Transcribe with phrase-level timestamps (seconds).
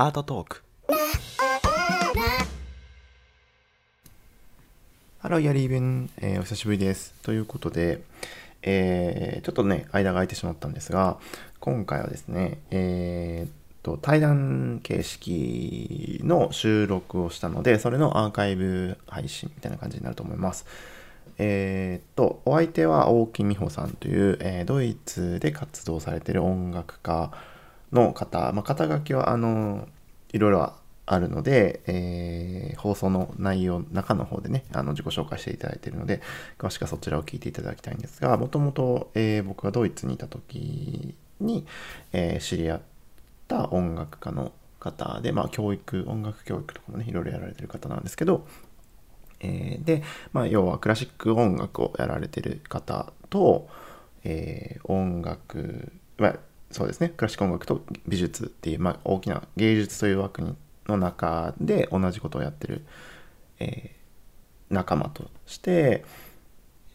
[0.00, 0.62] アートトーク
[5.18, 7.12] ハローヤリーベン、えーお久しぶりです。
[7.22, 8.00] ということで、
[8.62, 11.18] えーちょっとね、間が空いてしまったんですが、
[11.58, 20.64] 今回はですね、えーと、対談形式の収録をしたので、それのアーカイブ配信みたいな感じになると思います。
[21.36, 27.30] えっと、お相手は大木美穂さんという、えードイツで活動されてる音楽家
[27.92, 29.88] の方、まあ、肩書きは、あの、
[30.32, 30.72] いろいろ
[31.06, 36.22] あるので、えー放送の内容の、中の方でね、あの自己紹介していただいているので、
[36.56, 39.10] 詳しくはそちらを聞いていただきたいんですが、もともと、
[39.44, 41.66] 僕がドイツにいた時に、
[42.12, 42.80] えー知り合っ
[43.48, 48.46] た音楽家の方で、まあ、教育、音楽教育とかもね、いろいろやられてる方なんですけど、
[49.40, 50.02] えーで、
[50.32, 53.68] まあ、要はクラシック音楽をやられてる方と、
[54.24, 56.36] えー音楽、まあ、
[56.70, 60.56] そうですね、クラシック音楽と美術っていう、まあ、大きな芸術という枠
[60.86, 62.84] の中で同じことをやってる、
[63.58, 64.00] えー
[64.70, 66.04] 仲間として、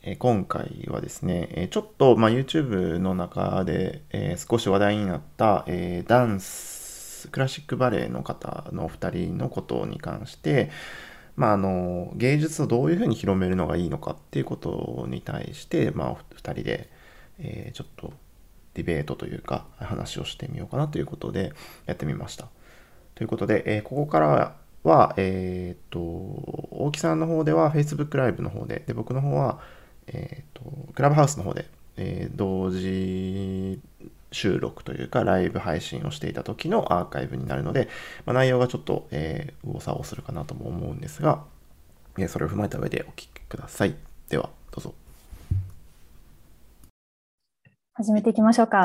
[0.03, 10.71] えー今回はですね、えちょっと、まあ、YouTube の中で、え少し話題になった、えダンス、クラシックバレエの方のお二人のことに関して、
[11.35, 16.89] まあ、あの芸術をどういうふうに広めるのがいいのかっていうことに対して、まあ、お二人で、
[17.39, 18.13] えーちょっと
[18.75, 21.53] ディベートというか話をしてみようかなということで
[21.87, 22.47] やってみました。
[23.15, 29.59] ということで、えーここからは、えっ、と、大木さんの方では Facebook ライブの方で、で、僕の方は、
[30.07, 30.61] えっ、と、
[30.93, 31.65] クラブハウスの方で、
[31.97, 33.79] え同時
[34.31, 37.87] 収録というか、ライブ配信をしていた時のアーカイブになるので、
[38.25, 41.43] まあ、内容がちょっと、えー、右往左往するかなとも思うんですが、
[42.17, 43.95] えそれを踏まえた上でお聞きください。
[44.29, 45.04] では、どうぞ。
[47.95, 48.77] 始めていきましょうか。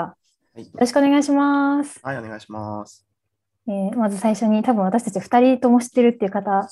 [0.54, 1.98] はい、よろしくお願いします。
[2.02, 3.04] はい、お願いします。
[3.68, 6.68] えーまず最初に多分私たち2人とも知ってるっていう方、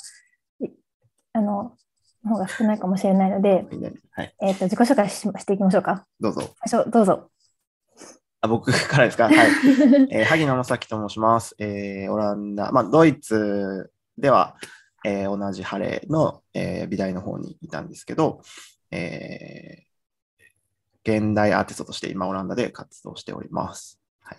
[0.60, 0.68] い
[1.32, 1.74] あの、
[2.24, 6.06] の方が少ないかもしれないので、いいねはい、えっ、と、自己紹介ししていきましょうか。
[6.20, 6.54] どうぞ。
[6.66, 7.30] 最初、どうぞ。
[8.40, 9.24] あ、僕からですか？
[9.24, 9.34] はい。
[10.10, 11.54] えー萩野正樹と申します。
[11.58, 14.56] えーオランダ、まあ、ドイツでは、
[15.04, 18.40] えー同じハレーの、えー美大の方にいたんですけど、
[18.92, 19.87] えー
[21.08, 23.98] 現代アーティストとして今オランダで活動しております。
[24.20, 24.38] はい、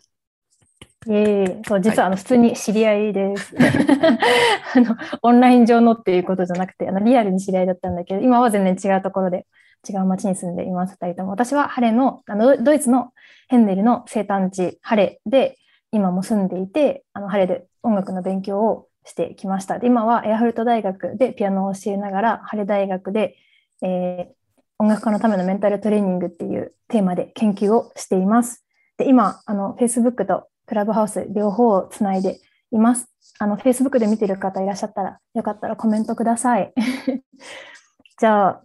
[1.07, 3.56] イエーイそう、実はあの普通に知り合いです。
[4.75, 9.47] あのオンライン上のっていうことじゃなくて、あのリアルに知り合いだったんだけど、今は全然違うところで、
[9.90, 11.31] 違う町に住んでいます、2人とも。
[11.31, 13.13] 私はハレの、あのドイツの
[13.47, 15.57] ヘンデルの生誕地、ハレで
[15.91, 19.80] 今も住んでいて、あのハレで音楽の勉強をしてきました。
[19.80, 23.36] で今はエアフルト大学でピアノを教えながら、ハレ大学で、
[23.81, 24.38] えー
[24.79, 28.66] 音楽家のためのメンタルトレーニングっていうテーマで研究をしています。
[28.97, 32.40] で今、あの Facebook とクラブハウス両方をつないで
[32.72, 33.07] います。
[33.39, 36.73] あの Facebook で見てる方いらっしゃったら、よかったらコメントください。
[38.19, 38.63] じゃあ、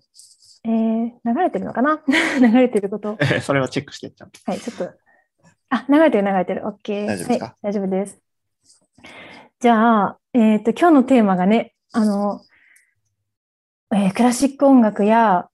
[0.65, 2.01] えー流れてるのかな？
[2.41, 3.19] 流れてること。
[3.43, 4.39] それはチェックしてちゃんと。
[4.47, 4.95] はい、ちょっと。
[5.71, 6.63] あ、流れてる流れてる。
[6.63, 7.07] OK。
[7.07, 7.45] 大丈夫ですか？
[7.47, 8.19] はい、大丈夫です。
[9.59, 12.41] じゃあ、えっ、と、今日のテーマがね、あの、
[13.93, 15.49] えークラシック音楽や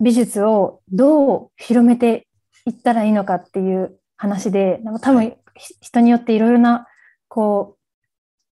[0.00, 2.26] 美術をどう広めて
[2.66, 6.86] いったらいいのかっていう話で、多分ひ人によっていろいろな、
[7.28, 7.78] こう、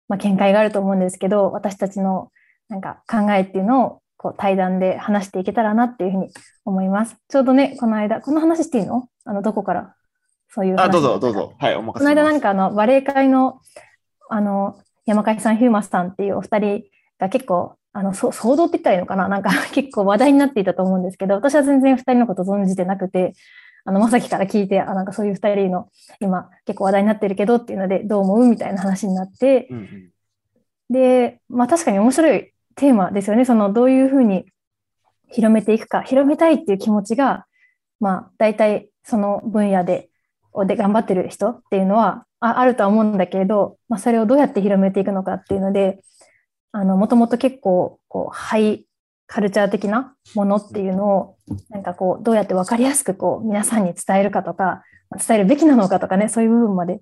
[0.09, 2.31] まあ、見解があると思うんですけど、私たちの
[2.69, 6.31] なんか考えっていうのをこう対談で話していけたらなっていうふうに
[6.65, 7.17] 思います。
[7.29, 9.09] ちょうどね、この間、この話していいの？
[9.25, 9.95] あの、どこから？
[10.51, 11.55] そういう話あ、どうぞ、どうぞ。
[11.59, 12.25] はい、お任この間。
[12.25, 13.61] なんかあの、バレエ会の、
[14.29, 16.85] あの、山海さん、ヒューマスさんっていうお二人
[17.19, 19.29] が結構、あの、そ騒動って言ったらいいのかな？
[19.29, 23.35] なんか 結構話題になっていたと思うんですけど、私は全然二人のこと存じてなくて、
[23.85, 25.89] あの、まさきから聞いて、あ、なんかそういう二人の
[26.21, 28.49] 今結構話題になってるけどっていうので、どう思う？
[28.49, 30.11] みたいな話になって、うんうん。
[30.91, 33.45] で、まあ確かに面白いテーマですよね。
[33.45, 34.47] そのどういうふうに
[35.31, 37.47] 広めていくか、広めたいっていう気持ちが、
[38.01, 40.11] まあ大体その分野で、
[40.67, 46.01] で頑張ってる人っていうのはああるとは思うんだけれど、まあそれをどうやって広めていくのかっていうので、
[46.73, 48.87] あの、もともと結構、こう、ハイ
[49.27, 51.37] カルチャー的なものっていうのを、
[51.71, 54.83] なんかこう、どうやってわかりやすくこう、皆さんに伝えるかとか、
[55.27, 57.01] 伝えるべきなのかとかね、そういう部分まで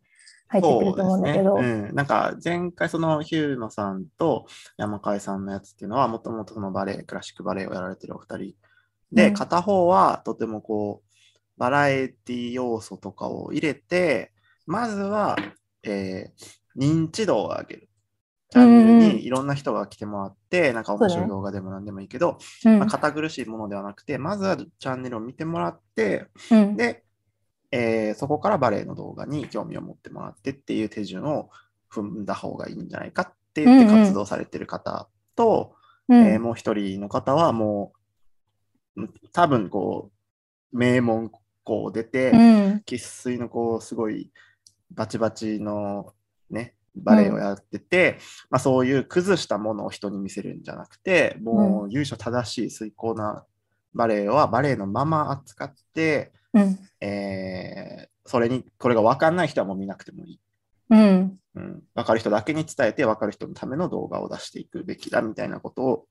[0.48, 1.68] 入ってくると思うんだけど、そうね。
[1.68, 4.46] うん、なんか前回そのヒューノさんと
[4.76, 8.54] 山海さんのやつっていうのはもともとそのバレエクラシックバレエをやられてるお二人。
[9.10, 9.34] で、うん。
[9.34, 14.32] 片方はとてもこうバラエティ要素とかを入れて
[14.66, 15.36] まずは、
[15.82, 17.88] えー認知度を上げる
[18.50, 18.98] チャンネルうん。
[18.98, 22.78] うんうんにいろんな人が来てもらって、なんか面白い動画でも何でもいいけど、うん。
[22.78, 26.76] まあ、堅苦しいものではなくてまずはチャンネルを見てもらってうん。
[26.76, 27.04] で、
[27.72, 31.50] えーそこからバレエの動画に興味を持ってもらってっていう手順を
[31.93, 35.75] 踏踏んだ方がいいんじゃないかって言って活動されてる方と、
[36.08, 36.26] うん。
[36.26, 37.93] えーもう一人の方はも
[38.96, 40.10] う、うん多分こ
[40.72, 41.31] う、名門
[41.64, 42.82] 校を出て、うん。
[42.87, 44.31] 生粋のこう、すごい
[44.93, 46.14] バチバチの
[46.50, 48.19] ね、バレエをやってて、
[48.50, 53.44] まあそういう崩したものを人に見せるんじゃなくて、もう優勝正しい崇高な
[53.94, 56.78] バレエはバレエのまま扱って、うん。
[57.00, 60.40] えーそれに、これが分かんない人はもう見なくてもいい。
[60.90, 61.38] うん。
[61.54, 66.06] うん、分かる人だけに伝えて分かる人のための動画を出していくべきだみたいなことを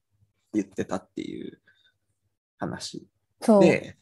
[0.54, 1.60] 言ってたっていう
[2.58, 3.06] 話
[3.42, 3.62] そう。
[3.62, 3.98] で、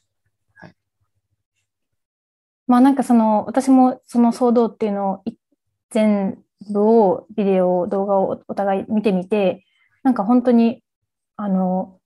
[2.65, 5.35] まあなんかその、私もその騒動っていうのをい
[6.63, 9.65] 全部を、ビデオ、動画をお互い見てみて、
[10.03, 10.83] なんか本当に、
[11.35, 11.99] あの、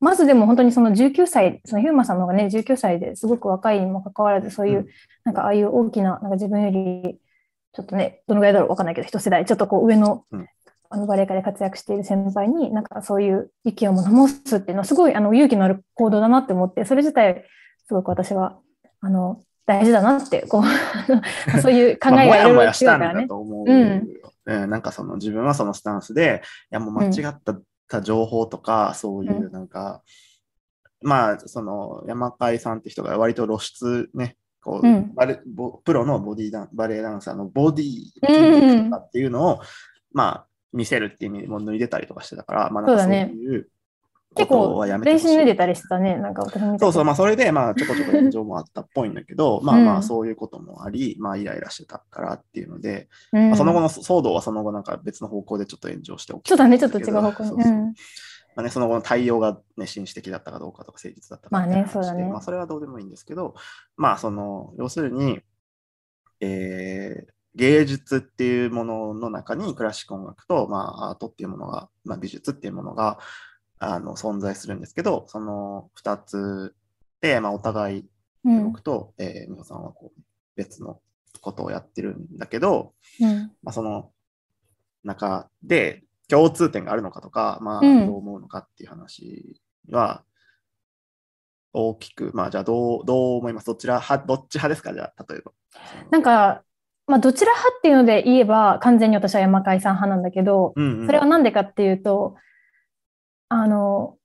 [0.00, 4.86] まずでも本当にその19歳、そのヒューマンさんの方がね、19歳ですごく若いにもかかわらず、そういう、うん。
[5.24, 7.18] なんかああいう大きな、なんか自分より、
[7.72, 10.48] ちょっとね、どのぐらいだろうわかんないけど、一世代、ちょっとこう上のうん、
[10.92, 17.44] あのバレエ界で活躍している先輩に、なんかそういう意見をもすっていうのは、すごいあの勇気のある行動だなって思って、それ自体、
[17.86, 18.58] すごく私は、
[19.00, 20.62] あの、大事だなって、こう、
[21.62, 23.00] そういう考えがいろいろ違もやしたん
[23.62, 23.64] う
[24.44, 27.40] からなんかその自分はそのスタンスで、いやもう間違っ
[27.88, 30.02] た情報とか、そういうなんか、
[31.02, 35.14] まあその山海さんって人が割と露出ね、こううん。
[35.14, 39.60] バレボプロのボディダンバレエダンサーのボディとかっていうのを、
[40.12, 43.68] まあ見せるっていう意味でも脱いでたりとかしてたから、まあなんかそういう
[44.34, 45.26] こ結構とはや、めてほしい。
[45.26, 46.16] 練習脱いでたりしてたね。
[46.16, 49.98] なんか私そうそう、まあそれで、まあちょこちょこ炎上もあったっぽいんだけど、 まあまうん。
[49.98, 53.48] あそういうこともあり、まあイライラしてたからっていうので、うん。
[53.48, 57.42] まあその後の騒動はその後なんか別の方向でちょっと炎上して起きそうだね、ちょっと違う方向。
[57.42, 57.48] に。
[57.50, 57.72] そうそう。
[57.72, 57.84] うん。
[57.86, 57.92] ま
[58.56, 62.24] あね、その後の対応が、ね、紳士的だったかどうかとか誠実だったかまあねそうだね。
[62.24, 63.54] まあそれはどうでもいいんですけど、
[63.96, 65.40] まあその、要するに、
[66.40, 73.18] えー芸術っていうものの中にクラシック音楽と、まあ、アートっていうものが、まあ、美術っていうものが
[73.80, 76.74] あの存在するんですけど、その2つ
[77.20, 78.04] で、まあ、お互い
[78.44, 78.64] うん。
[78.64, 80.20] 僕と、えー美穂さんはこう
[80.56, 81.00] 別の
[81.42, 83.52] ことをやってるんだけど、うん。
[83.62, 84.12] まあ、その
[85.04, 88.06] 中で共通点があるのかとか、まあ、うん。
[88.06, 89.60] どう思うのかっていう話
[89.90, 90.22] は
[91.72, 93.66] 大きく、まあ、じゃあどうどう思います？
[93.66, 94.26] どちら派？
[94.26, 94.94] どっち派ですか？
[94.94, 95.52] じゃあ例えば。
[96.10, 96.62] なんか、
[97.06, 102.36] まあ、どちら派っていうので言えば、完全に私は山海さん派なんだけど、うんうん、それはなんでかっていうと、
[103.50, 104.16] あの、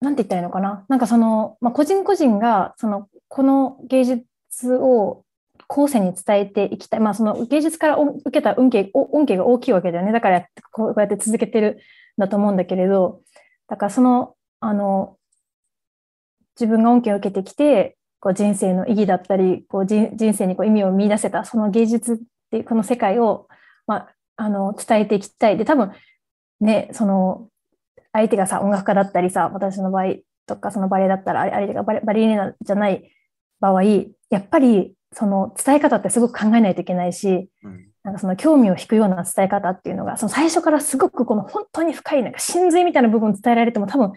[0.00, 0.84] なんて言ったらいいのかな？
[0.88, 4.24] なんかその、まあ、個人個人が、その、この芸術
[4.76, 5.22] を
[5.66, 7.00] 後世に伝えていきたい。
[7.00, 10.12] まあ、その芸術から受けた恩恵、恩恵が大きいわけだよね。
[10.12, 10.40] だから
[10.72, 11.78] こうこうやって続けてる
[12.16, 13.20] んだと思うんだけれど、
[13.68, 15.16] だからその、あの、
[16.58, 22.18] 自分が恩恵を受けてきて、こう人生の意義だったり、こう人人生にこう意味を見出せた、その芸術っ
[22.50, 23.46] ていうこの世界を、
[23.86, 25.56] まあ、あの伝えていきたい。
[25.56, 25.92] で、多分
[26.60, 27.48] ね、その
[28.12, 30.14] 相手がさ、音楽家だったりさ、私の場合
[30.46, 33.10] とか、そのバレエだったら、あれ相手がバレバレリーナじゃない
[33.60, 37.88] 場合、やっぱりその伝え方ってすごく考えないといけないし、うん。
[38.04, 44.12] なんかその興味を引くような伝え方っていうのが、その最初からすごくこの本当に深い、なんか真髄みたいな部分を伝えられても多分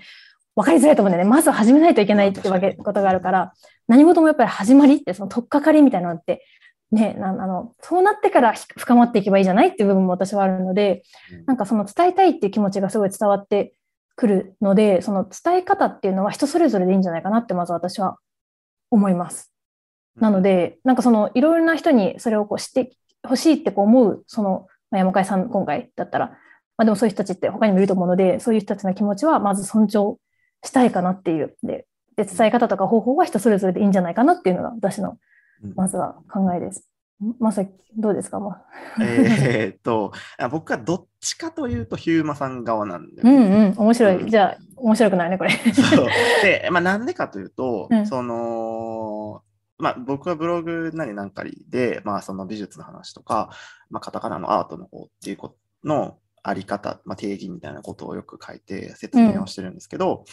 [0.55, 1.29] 分かりづらいと思うんだよね。
[1.29, 3.53] まずは始めないといけないってわけことがあるから、
[3.87, 6.45] 何事もやっぱり始まりって、その取っかかりみたいなのって、
[6.91, 11.03] ね、なあのそうなってからひ深まっていけばいいじゃないっていう部分も私はあるので、
[11.45, 13.73] なんかその伝えたいっていう気持ちがすごい伝わって
[14.15, 18.17] くるので、その伝え方っていうのは人それぞれでいいんじゃないかなってまず私は
[18.89, 19.53] 思います。
[20.19, 22.91] なので、なんかそのいろいろな人にそれをこう知って
[23.23, 30.17] ほしいってこう思う、その、まあ、山海さん今回だったら、まあ、でもそういう人たちって他にもいると思うので、そういう人たちの気持ちはまず尊重
[30.63, 31.55] したいかなっていう。
[31.63, 35.17] で、で伝え方とか方法は人それぞれでいいんじゃないかなっていうのが私の
[35.63, 36.90] うんまずは考えです。
[37.23, 38.39] んまさき、どうですか？
[38.39, 38.55] も
[39.01, 43.29] えーっと、あ僕はどっちかというとヒューマさん側なんだう。
[43.29, 44.21] んうん、面白い。
[44.21, 45.51] うんじゃあ、面白くないね、これ。
[45.51, 46.07] そう
[46.43, 49.41] で、まあ、なんでかというと、うんその、
[49.77, 53.49] まあ、僕はブログなりなんかりで、まあ、その美術の話とか、
[53.89, 55.55] まあ、カタカナのアートの方っていうこと
[55.87, 60.25] のあり方、まあ、定義みたいなことをよく書いて説明をしてるんですけど、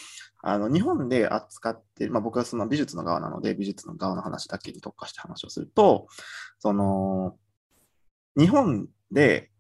[0.43, 6.07] あの日本で扱ってる、まあ、僕はその美術の側なので、美術の側の話だけに特化して話をすると、
[6.59, 7.37] その、
[8.37, 9.51] 日本で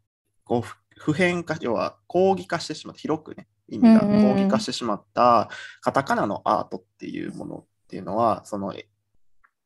[0.44, 5.48] こうふ普遍化、要は抗議化してしまった、広くね、意味がうんうんうん抗議化してしまった
[5.80, 8.88] カタカナのアートっていうものっていうのは、そのえ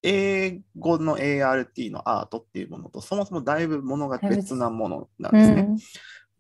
[0.03, 5.63] 英語の ART のアートっていうものと、そもそもだいぶものが別なものなんうですね。
[5.63, 5.79] ん。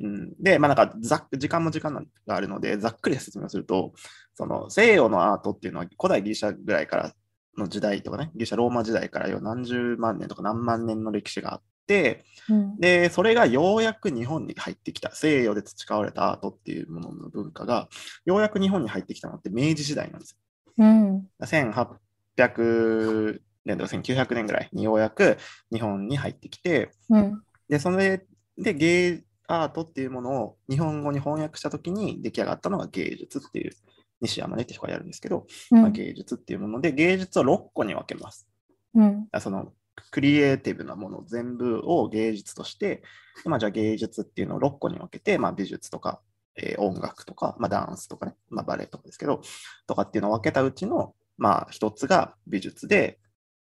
[0.02, 1.94] うん、で、まあなんかざっ時間も時間
[2.26, 3.92] があるので、ざっくり説明をすると、
[4.34, 7.14] その西洋のアートっていうのは古代ギリシャぐらいから
[7.56, 12.76] の時代とかね、ギリシャローマ時代から何十万年とか何万年の歴史があって、て、うん。
[12.78, 17.88] で、それがようやく日本に入ってきた、西洋で培われたアートっていうものの文化が、
[18.24, 20.38] ようやく日本に入ってきたのって明治時代なんですよ。
[20.78, 21.28] うん。
[21.42, 25.36] 1800年とか1900年ぐらいにようやく
[25.70, 27.42] 日本に入ってきて、うん。
[27.68, 28.24] で、それ
[28.56, 33.72] で芸アートっていうものを日本語に翻訳したときに出来上がったのが芸術っていう、
[34.20, 38.48] 西山ねって人がやるんですけど、まあ、うん芸術っていうもので、芸術を6個に分けます。
[38.94, 39.28] うん。
[39.32, 39.72] あその
[40.10, 43.02] クリエイティブなもの全部を芸術として、
[43.44, 46.20] まあ、じゃあ芸術っていうのを6個に分けて、まあ、美術とか、
[46.56, 49.42] えー音楽とか、まあ、ダンスとかね、まあ、バレエとかですけど、
[49.86, 53.18] とかっていうのを分けたうちの、まあ、一つが美術で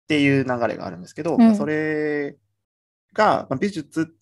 [0.05, 1.41] っていう流れがあるんですけど、うん。
[1.41, 2.37] まあそれ
[3.15, 4.15] が、まあ、美術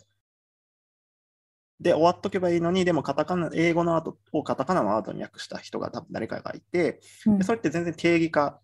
[1.82, 8.60] で終わっとけばいいのに、でもカタカナ、英語のアートをカタカナのアートに訳した人が多分誰かがいて、うんでそれって全然定義化、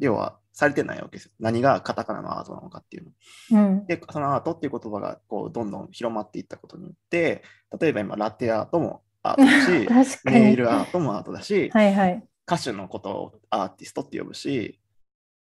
[0.00, 1.32] 要はされてないわけですよ。
[1.38, 3.04] 何がカタカナのアートなのかっていう
[3.52, 3.60] の。
[3.60, 7.42] うんで、そのアートっていう言葉がこうどんどん広まっていったことによって、
[7.80, 10.56] 例えば今、ラテアートもアートだし、 ネイに。
[10.56, 12.24] ルアートもアートだし、はいはい。
[12.44, 14.80] 歌手のことをアーティストって呼ぶし、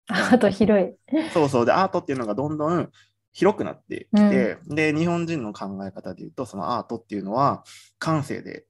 [0.08, 0.96] あと広い。
[1.32, 2.91] そうそう、で、アートっていうのがどんどん
[3.33, 7.63] 広くなってきて、で、日本人の考え方で言うと、そのアートっていうのは
[7.99, 8.65] 感性で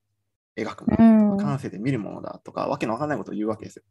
[0.57, 1.01] 描くもう
[1.31, 1.37] の、ん。
[1.37, 3.83] 感性で見るものだとか、わけのわかんないことを言うわけですよ。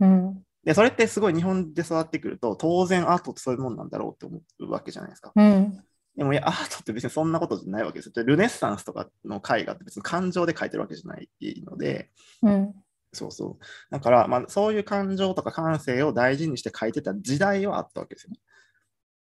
[0.00, 0.42] うん。
[0.64, 5.32] で、それってすごい日本で育ってくると、当然アートってそういうもんなんだろうって思うわけじゃないですか。
[5.34, 5.84] うん。
[6.16, 8.12] でもいや、アートって別にそんなことじゃないわけですよ。
[8.12, 11.28] でルネッサンスとかの絵画って別に感情で描いてるわけじゃない
[11.64, 12.10] ので、
[12.42, 12.74] うん。
[13.12, 13.64] そうそう。
[13.90, 18.40] だから、まあ、そういう感情とか感性を大事にして描いてた時代はあったわけですよね。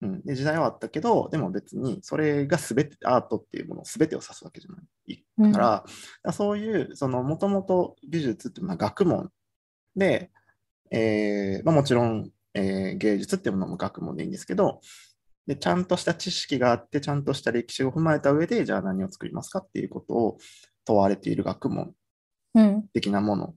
[0.02, 5.84] うん、で時代はあったけど、でも別にそれが全て、アートっていうもの全てを指すわけじゃないうんから、だか
[6.24, 9.30] らそういう、その、もともと美術っていうのは学問
[9.96, 10.30] で、
[10.90, 14.80] えーまあ、もちろん、えー芸術っていうものも学問でいいんですけど、
[15.46, 20.38] で、ちゃんとした知識があって、ちゃんとした歴史を踏まえた上で、じゃあ何を作りますかっていうことを
[20.84, 21.92] 問われている学問
[22.54, 22.88] うん。
[22.92, 23.54] 的なもの、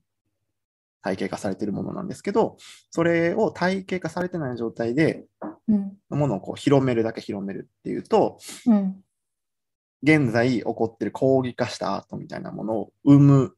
[1.04, 2.56] 体系化されているものなんですけど、
[2.90, 5.26] それを体系化されてない状態で、
[5.68, 5.92] うん。
[6.08, 8.96] ものをこう広めるだけ広めるっていうと、うん。
[10.02, 13.56] 現在起こっている抗議化したアートみたいなものを生む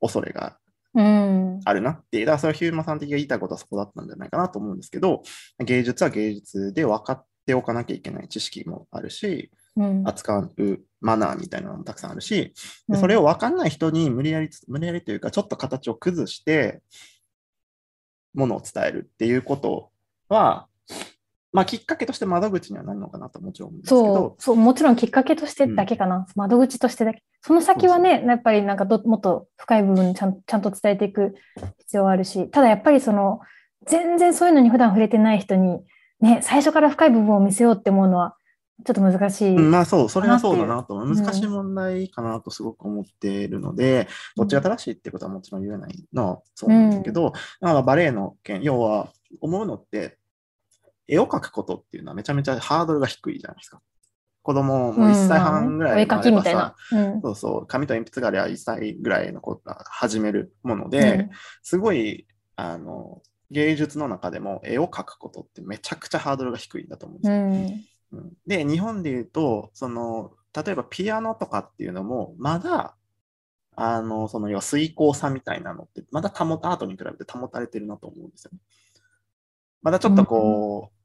[0.00, 0.58] 恐れが
[0.94, 1.60] うん。
[1.64, 5.22] あるなっていう、だからそれはヒューマンさん的が言いたいことはそこだったんじゃないかなと思うんですけど、
[5.60, 9.61] 芸術は芸術で分かっておかなきゃいけない知識もあるし、うん。
[10.04, 12.52] 扱うマナーみたいなのもたくさんあるし、
[12.88, 16.82] でそれを分かんない人に無理やり、無理やりというか、ちょっと形を崩して、
[18.34, 19.90] ものを伝えるっていうこと
[20.28, 20.66] は、
[21.52, 26.26] まあ、きっかけとして窓口にはなるのかなともちろん思うんですけそどう、、そう、もちろんきっかけとしてだけかな。
[26.34, 27.22] 窓口としてだけ。
[27.42, 31.34] その先はね、やっぱりなんかどもっと深い部分ちゃんちゃんと伝えていく
[31.80, 33.40] 必要はあるし、ただやっぱりその、
[33.86, 35.84] 全然そういうのに普段触れてない人に、
[36.20, 38.36] ね、最初から深い部分を見せようって思うのは、
[38.84, 39.56] ちょっと難しい。
[39.56, 50.18] うんまあそう、それはそうだなと難しい問題かなとすごく思っているので、どっちが正しいってことはもちろん言えないのはそうなんだけど、まあバレエの件、要は思うのって、
[51.06, 53.80] 絵を描くことっていうのはめちゃめちゃハードルが低いじゃないですか。
[54.42, 57.20] 子供も1歳半ぐらいお絵描きみたいまなで。
[57.22, 61.28] そうそう、紙と鉛筆があれば1歳ぐらいの子が始めるもので、
[61.62, 62.26] すごい、
[62.56, 67.78] あの、芸術の中でも絵を描くことってめちゃくちゃハードルが低いんだと思うんですよ。
[68.46, 72.96] で、日本で言うと、その、例えばピアノとかっていうのも、まだ、
[73.74, 78.58] あの、その、要は水耕さみたいなのって、まだ保た、アートに比べて保たれてるなと思うんですよね。
[79.82, 81.01] まだちょっとこう、お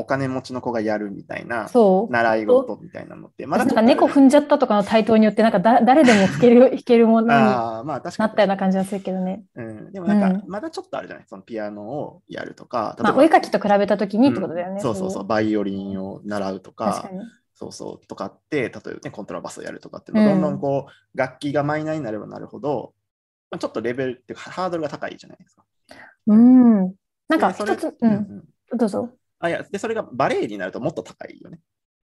[0.00, 1.68] お金持ちの子がやるみたいな。
[1.68, 7.82] 習い事みたいなのって、まだなんか猫踏んじゃったとかの台頭によって、なんかだ誰でも弾ける 弾けるものにな。
[7.82, 9.42] ったような感じはするけどね。
[9.56, 14.74] うん、でもなんかう、まだちょっとあるじゃない、そのピアノをやるとか、まあ、お絵描きと比べたときにってことだよね。
[14.74, 17.10] うんそうそうそう、バイオリンを習うとか。
[17.54, 22.94] そうそう、とかって、例えばね、コントラバスをやるとかってどんどんこう、楽器がマイナーになればなるほど、
[23.50, 25.64] まあ、ちょっとレベルっていうか、ハードルが高いじゃないですか。
[26.28, 26.94] うん。
[27.28, 29.10] なんか一つ、ううんん、うんどうぞ。
[29.40, 31.58] あ、いや、で、それがバレエになるともっと高いよね。
[31.58, 31.60] っ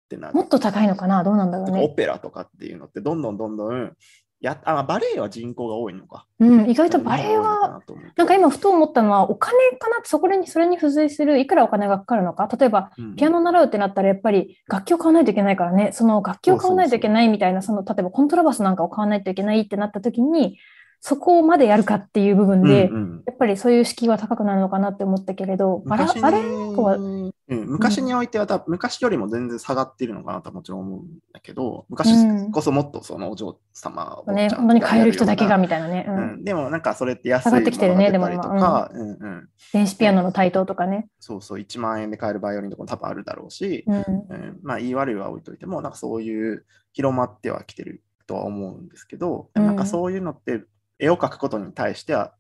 [0.09, 0.35] てなる。
[0.35, 1.25] もっと高いのかな？
[1.25, 1.95] どうなんだろうとかオね。
[1.97, 3.93] ペラとかっていうのって、どんどんどんどん、
[4.41, 6.27] やあ、まあバレエは人口が多いのか。
[6.41, 7.81] うん、意外とバレエは、
[8.17, 12.49] なんか今ふと思ったのは、お金かなって、そこに、それに付随する、いくらお金がかかるのか？
[12.59, 20.59] 例えば、うんピアノ習うってなったら、やっぱり楽器を買わないといけないからね、その楽器を買わないといけないみたいな、その、例えばコントラバスなんかを買わないといけないってなった時に、
[21.05, 23.23] そこまでやるかっていう部分で、うんうん。
[23.27, 32.53] やっぱりそういう敷居は高くなるのかなって思ったけれど、バラ昔バは、にうん昔においては多分昔よりも全然下がっているのかなとはもちろん思うんだけど、昔うん。
[32.53, 36.15] こそもっとそのお嬢様をね、本当に買える人だけがやみたいなね、うん。
[36.15, 36.45] うん。
[36.45, 39.11] でもなんかそれって安い下がってきてるねものが出たりとか、うん。
[39.11, 41.09] うん電子ピアノの台頭とかね。
[41.19, 43.95] そうそう、1万円で買えるバイオリンとかも多分あるだろうし、うん。
[43.97, 44.61] うん。
[44.63, 50.63] まあ、言い悪いは置いといても、なんかそういう広まってはきてるとは思うんですけど、でもなんかそういうのって
[51.03, 52.33] 絵を描くことに対しては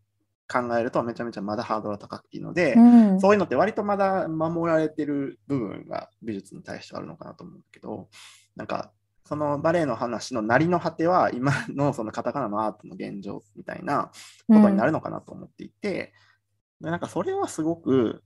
[0.48, 3.20] 考えるとめちゃめちゃまだハードルが高くていいので、うん。
[3.20, 8.08] そういうのって割とまだ守られてる部分が美術に対してはあるのかなと思うんだけど、
[8.54, 8.92] なんか
[9.24, 14.10] そのバレエの話のなりの果ては今のそのカタカナのアートの現状みたいな
[14.46, 16.12] ことになるのかなと思っていて、
[16.80, 18.22] でなんかそれはすごく、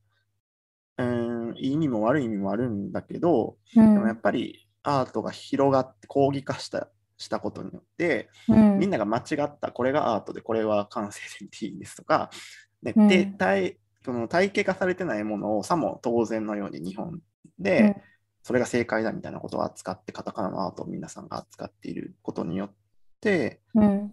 [0.99, 12.30] うん、いい意味も悪い意味もあるんだけど、うん、でもやっぱりアートが広がって抗議化したしたことによって、うん、みんなが間違った、これがアートで、これは感性でいいですとか、
[12.82, 13.08] ねうん。
[13.08, 17.20] で体その体系化されてないものをさも当然のように日本うん。
[17.58, 17.96] で、
[18.42, 22.75] それが正解だみたいなことを扱って、カタカナのアートを皆さんが扱っていることによっ
[23.20, 24.12] て、うん、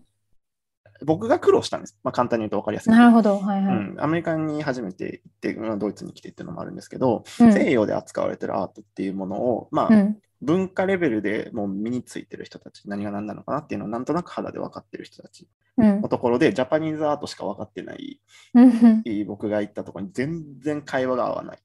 [1.05, 1.99] 僕が苦労したんです。
[2.03, 2.91] まあ、簡単に言うと分かりやすい。
[2.91, 3.75] なるほど、はいはい。
[3.75, 7.53] うん、アメリカに初めて行って、うんドイツに来てっていうのもあるんですけど、うん。
[7.53, 16.01] 西洋で扱われてるアートっていうものを、まあ、うん、文化レベルでもう身についてる人たち、何が何なのかなっていうのをなんとなく肌で分かってる人たちうん。
[16.01, 18.21] の、ところで、ジャパニーズアートしか分かってない
[18.53, 21.57] うん、僕が行ったところに全然会話が合わない。
[21.57, 21.59] っ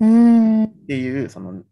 [0.00, 1.62] うん、ていう、その、っ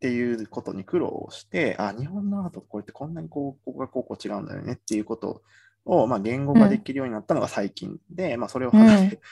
[0.00, 5.42] ていうことに苦労をして、あ、日本のアートこれってこんなにこう、ここがこうこう違うんだよねっていうこと
[5.84, 9.22] を、まあ、言語化できるようになったのが最近で、まあ、それを話して、うん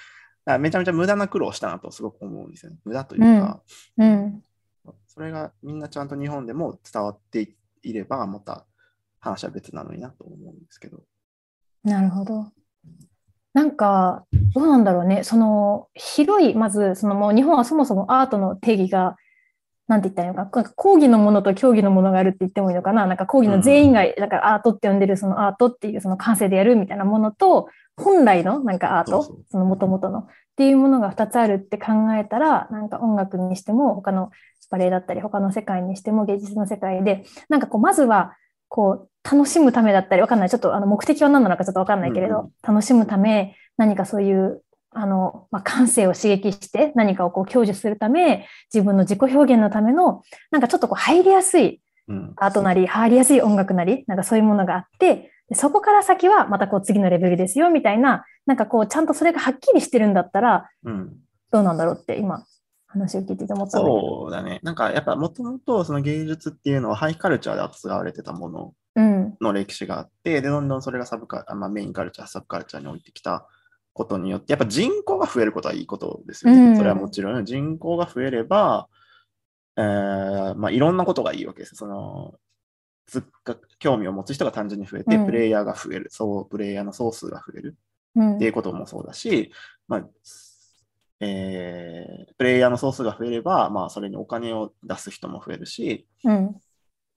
[0.59, 2.79] めちゃめちゃ無駄な苦労をしたなとすごく思うんですよね。
[2.87, 3.61] 無駄というか、
[3.99, 4.43] うん、
[5.07, 8.65] それがみんなちゃんと日本でも伝わっていれば、また
[9.21, 11.03] 話は別なのになと思うんですけど。
[11.85, 12.47] なるほど。
[13.53, 14.25] なんか、
[14.55, 15.25] どうなんだろうね。
[15.25, 19.17] その、広い、まず、そのもう日本はそもそもアートの定義が、
[19.89, 23.07] なんて言ったらいいのか、講義のものと競技のものがあるって言ってもいいのかな？
[23.07, 30.21] なんか講義の全員が、だからアートって呼んでるそのアートっていうその感性でやるみたいなものと、本来のなんかアート、その元々の。
[30.21, 30.27] っ
[30.59, 34.31] ていうものが2つあるって考えたら、なんか音楽にしても、他の
[34.71, 38.35] バレエだったり、他の世界にしても芸術の世界で、なんかこう、まずは、
[38.69, 40.51] こう、楽しむためだったり、わかんない。
[40.51, 44.63] ちょっとあの目的は何なのかちょっとわかんないけれど、楽しむため、何かそういう、
[44.99, 61.17] あの、まあ、感性を刺激して、何かをこう享受するため、自分の自己表現のための、なんかちょっとこう入りやすいうん、アートなり、入りやすい音楽なり、なんかそういうものがあって、でそこから先はまたこう次のレベルですよ、みたいな、なんかこう、ちゃんとそれがはっきりしてるんだったら、うん、
[61.51, 62.45] どうなんだろうって今、
[62.87, 63.79] 話を聞いてて思った。
[63.79, 64.61] そうだね。
[64.63, 69.37] なんかやっぱもともとその芸術っていうのはハイカルチャーで扱われてたものうん。
[69.43, 73.47] の歴史があって、で、どんどんそれがサブカあまあ、メインカルチャー、サブカルチャーに置いてきた
[73.99, 76.69] ことによって、やっぱ人口が増えることはいいことですよね。
[76.69, 76.77] うん。
[76.77, 78.89] それはもちろん人口が増えれば、
[79.77, 81.75] えーまあ、いろんなことがいいわけです。
[81.75, 82.35] その
[83.07, 85.27] つっか興味を持つ人が単純に増えて、うん。
[85.27, 87.77] プレイヤーが増える、そう、プレイヤーの総数が増える。
[88.15, 88.37] うん。
[88.37, 89.53] っていうこともそうだし、
[89.89, 90.05] まあ
[91.21, 96.57] えープレイヤーの総数が増えれば、まあ、それにお金を出す人も増えるし、うん。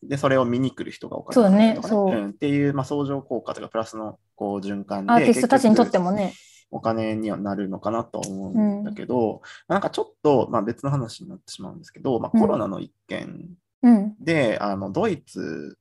[0.01, 2.29] で、それを見に来る人がお金を出すとかそうん。
[2.29, 6.33] っていう、まあ、相乗効果とか、プラスのこう循環で、アーティストたちにとってもね。
[6.71, 13.49] お金にはなるのかなと思うんだけど、なんかちょっと、まあ、別の話になってしまうんですけど、まあ、うんコロナの一件
[13.83, 14.15] うん。
[14.19, 15.77] で、あのドイツ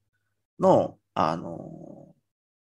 [0.59, 2.14] のあの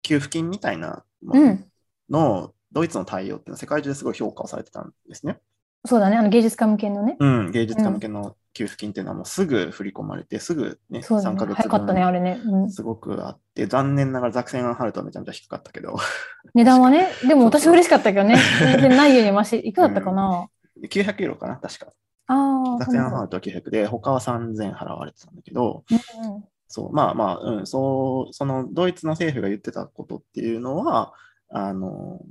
[0.04, 1.66] 給付金みたいなものうん。
[2.10, 5.40] の、ドイツの対応っていうのは世界中ですごい評価をされてたんですね。
[5.86, 6.18] そうだね。
[6.18, 7.18] あの芸術家向けのね。
[7.20, 11.38] うん、芸術家向けの給付金っていうのはもうすぐ振り込まれて、すぐね、3そうだね。
[11.38, 12.42] ヶ月早かったね、あれね。
[12.44, 15.98] うん、すごくあって、残念ながらザクセン・アンハルトはめちゃめちゃ低かったけど、
[16.54, 17.08] 値段はね。
[17.28, 18.38] でも私嬉しかったけどね。
[18.60, 19.58] 全然ないよりマシ。
[19.58, 20.48] いくらだったかな。
[20.84, 21.94] 900ユーロかな、確か。
[22.28, 22.78] ああ。
[22.80, 31.14] ザクセン・アンハルトは900で、他は3000払われてたんだけど、うんうんそう、まあまあ、うん、そう、そのドイツの政府が言ってたことっていうのは、
[31.50, 32.22] あの、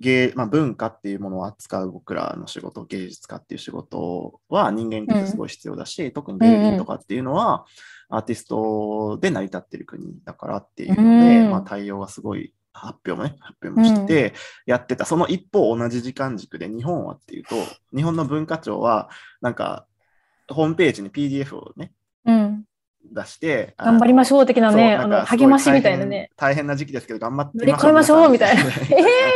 [0.00, 7.64] 芸、まあ、文化っていうものを扱う僕らの仕事、芸術家っていう仕事は人間的にすごい必要だし、特に芸人とかっていうのは、
[8.08, 14.34] アーティストで成り立ってる国だからっていうので、うんまあ、対応がすごい発表もね、発表もしてて、
[14.66, 15.04] やってた。
[15.06, 17.56] その一方、同じ時間軸で日本はっていうと、
[17.94, 19.08] 日本の文化庁は、
[19.40, 19.86] なんか、
[20.48, 21.92] ホームページに PDF をね、
[22.26, 22.64] うん。
[23.12, 26.30] 出して、頑張りましょう的なね、あの励ましみたいなね。
[26.36, 26.66] 大変。
[26.66, 28.62] な時期ですけど、頑張って乗り越えましょうみたいな。
[28.62, 28.66] え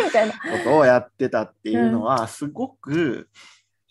[0.04, 0.32] みたいな。
[0.32, 3.28] ことをやってたっていうのは、すごく、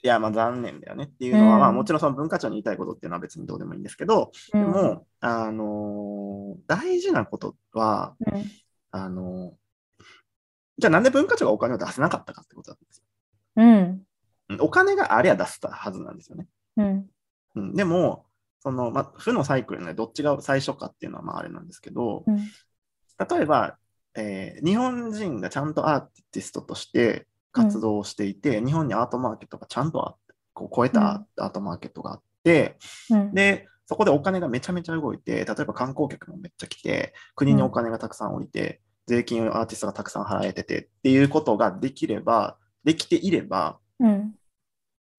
[0.01, 8.45] いや、まあ残念だよねっていうのは、うんまあもちろんその文化庁に言いたいことっていうのは別にどうでもいいんですけど、うんでも、あのー大事なことは、うん
[8.91, 9.59] あのー
[10.77, 13.03] じゃあなんで文化庁がお金を出せなかったかってことなんですよ。
[13.57, 13.65] うん。
[14.49, 16.47] うんお金がありゃ出したはずなんですよね。
[16.77, 17.05] うん。
[17.55, 18.25] うん、でも、
[18.61, 22.37] その、まあ、負のサイクルね、どっちが最初かっていうのはまああれなんですけど、うん。
[22.37, 23.77] 例えば、
[24.15, 30.15] えー日本人がちゃんとアーティストとして活動をしていて、日本にアートマーケットがちゃんとあ
[30.53, 32.77] こう超えたアートマーケットがあって、
[33.09, 33.33] うん。
[33.33, 44.35] で、そこでお金がめちゃめちゃ動いて、例えば観光客もめっちゃ来て、国にお金がたくさん降りて、税金をアーティストがたくさん払えててっていうことができれば、できていれば、うん。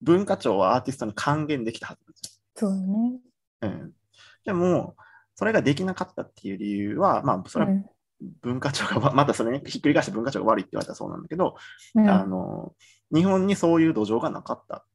[0.01, 3.19] 文化庁はアーティストに還元できたはずなんですそうだね。
[3.61, 3.71] よ。
[3.71, 3.93] うん、
[4.45, 4.95] でも、
[5.35, 7.85] それができなかったっていう理由は、まあ、それはうん。
[8.41, 11.55] 文化庁が、 またそれね、ひっくり返して文化庁が悪いって言われたらそうなんだけど、
[11.95, 12.75] うんあの、
[13.13, 14.85] 日本にそういう土壌がなかった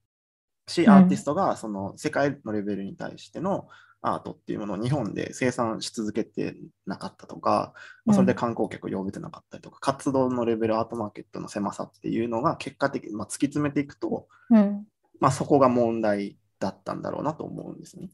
[0.69, 3.69] し、うんアーティストがその世界のレベルに対しての
[4.03, 7.73] アートっていうものを日本で生産し続けてなかったとか、
[8.05, 14.87] まあ、それで観光客を呼べてなかったりとか、活動のレベル、アートマーケットの狭さっていうのが結果的に、まあ、突き詰めていくと、うん。
[15.19, 18.11] まあ、そこが問題だったんだろうなと思うんですね。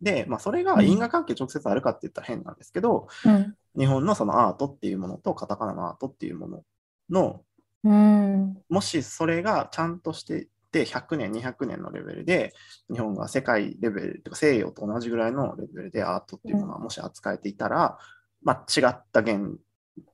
[0.00, 3.54] で、まあ、それが因果関係直接あるかって言ったら変なんですけど、うん。
[3.78, 6.62] 日本のそのアートっていうものとカタカナのアートっていうもの
[7.10, 7.42] の
[7.84, 8.58] うん。
[8.68, 12.54] もしそれがちゃんとしてて100年、200年のレベルで
[12.92, 17.98] 日本が世界レベルとか西洋と同じぐらいのレベルでアートっていうものはもし扱えていたら、
[18.42, 19.58] まあ、違った現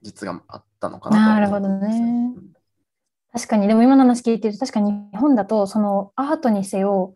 [0.02, 2.56] 実があったのかなとは思うんですよなるほどね。
[3.32, 7.14] 確かに、でも今の話聞いてると、確かに日本だと、そのアートにせよ、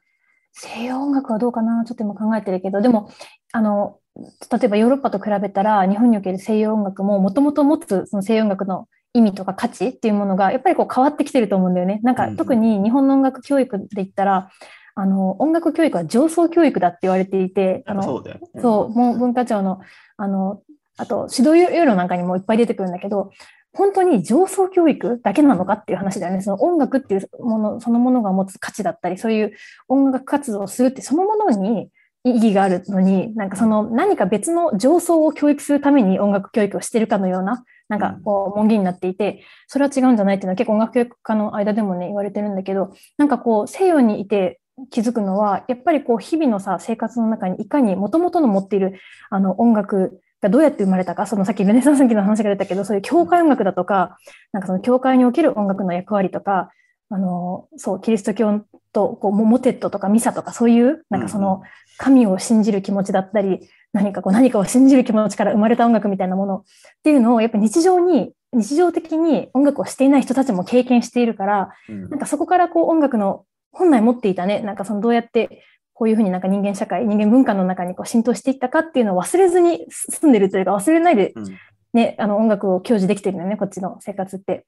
[0.53, 3.11] 西洋音楽はどうかな、ちょっと今考えてるけど、でも、
[3.53, 12.01] あの、例えばヨーロッパと比べたら、日本における西洋音楽も、もともと持つその西洋音楽の意味とか価値っていうものが、やっぱりこう変わってきてると思うんだよね。
[12.03, 14.51] なんか特に日本の音楽教育で言ったら、
[14.95, 18.61] あの、音楽教育は上層教育だって言われていて、あの、そうだよね。
[18.61, 19.81] そう、もう文化庁の、
[20.17, 20.63] あの、
[20.97, 23.31] あと、指導要領なんかにもいっぱい出てくるんだけど、
[23.73, 26.43] 本当に上層教育だけなのかっていう話だよね。
[26.43, 29.53] その音楽っていうもの、そのものが持つ価値だったり、そういう
[29.89, 31.91] 音楽活動をするってそのものに
[32.25, 48.99] 意義があるのに、なんかその何か別の上層を教育するために音楽教育をしてるかのような、なんかこう門限になっていて、それは違うんじゃないっていうのは結構音楽教育家の間でもね、言われてるんだけど、なんかこう西洋にいて気づくのは、やっぱりこう日々のさ、生活の中にいかに元々の持っている
[49.31, 54.19] あの音楽がどうやって生まれたか、そのさっきルネサンス期の話が出たけど、そういう教会音楽だとか、
[54.53, 56.71] なんかその教会における音楽の役割とか、
[57.11, 61.63] あの、そう、キリスト教と、こう、モモテットとかミサとか、そういう、なんかその、
[61.99, 66.63] 神を信じる気持ちだったり、何かこう、何かを信じる気持ちから生まれた音楽みたいなものっ
[67.03, 72.11] ていうのを、やっぱ日常に、日常的に音楽をしていない人たちも経験しているから、うん。
[72.11, 75.63] なんかそこからこう音楽の本来持っていたね、なんかそのどうやって
[76.01, 81.45] こういうふうになんか人間社会、人間文化の中にこう浸透していったかっていうのを忘れずに住んでるというか忘れないでうん
[81.93, 84.65] ね、あの音楽を享受できてるのよね、こっちの生活って。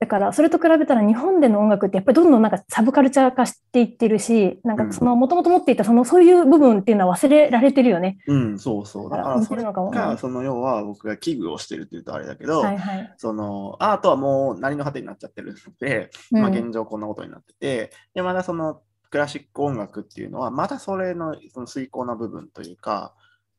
[0.00, 8.18] だから、それと比べたら日本での音楽ってやっぱりどんどんなんかサブカルチャー化していってるし、なんかそのもともと持っていたそのそういう部分っていうのは忘れられてるよね。
[8.26, 9.10] うん、そうそう。
[9.10, 13.14] だかららそれが、なその要は僕が危惧をしてるって言うとあれだけど、はいはい。
[13.18, 23.14] そのアートはもう何の果てになっちゃってるので、うんまあ、現状こんなことになってて、で、まだそのクラシック音楽っていうのは、まだそれのその遂行な部分というか、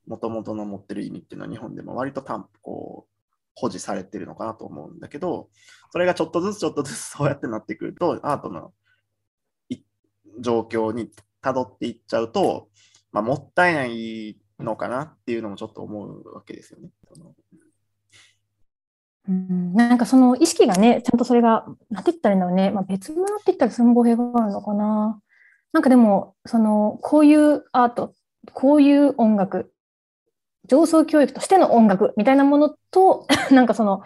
[0.08, 3.06] もともとの持ってる意味っていうのは日本でも割と担保、
[3.56, 5.50] 保持されてるのかなと思うんだけど、
[5.92, 8.74] それがちょっとずつちょっとずつそうやってなってくると、アートの
[10.40, 11.12] 状況に
[11.42, 12.70] 辿っていっちゃうと、
[13.12, 16.90] まあ、もったいないのかなっていうのもちょっと思うわけですよね。
[19.30, 25.22] うんなんかその意識がね、ちゃんとそれが、なんて言ったらいいんだろうね、まあ、別物って言ったらその語弊があるのかな。
[25.74, 28.14] なんかでも、その、こういうアート、
[28.54, 29.74] こういう音楽、
[30.68, 34.04] 上層教育としての音楽みたいなものと、 なんかその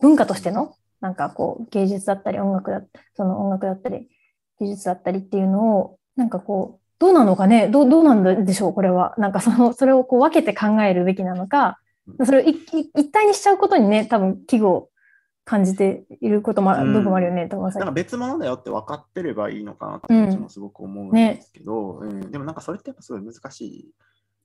[0.00, 2.82] 文化としての、なんかこう芸術だったり音楽だ、
[3.16, 4.08] その音楽だったり
[4.60, 9.14] 技術だったりっていうのを、なんかこう、どうなのかね、どうどうなんでしょう、これは。
[9.18, 11.78] なんかその、それをこう分けて考えるべきなのか、
[12.24, 14.88] それを一体にしちゃうことにね、多分危惧を
[15.44, 23.90] 感じていることも部分もあるよね、と思いますなんか別物だよって分かってればいいのかなって気持ちもすごく思うんですけど、うんでもなんかそれってやっぱすごい難しい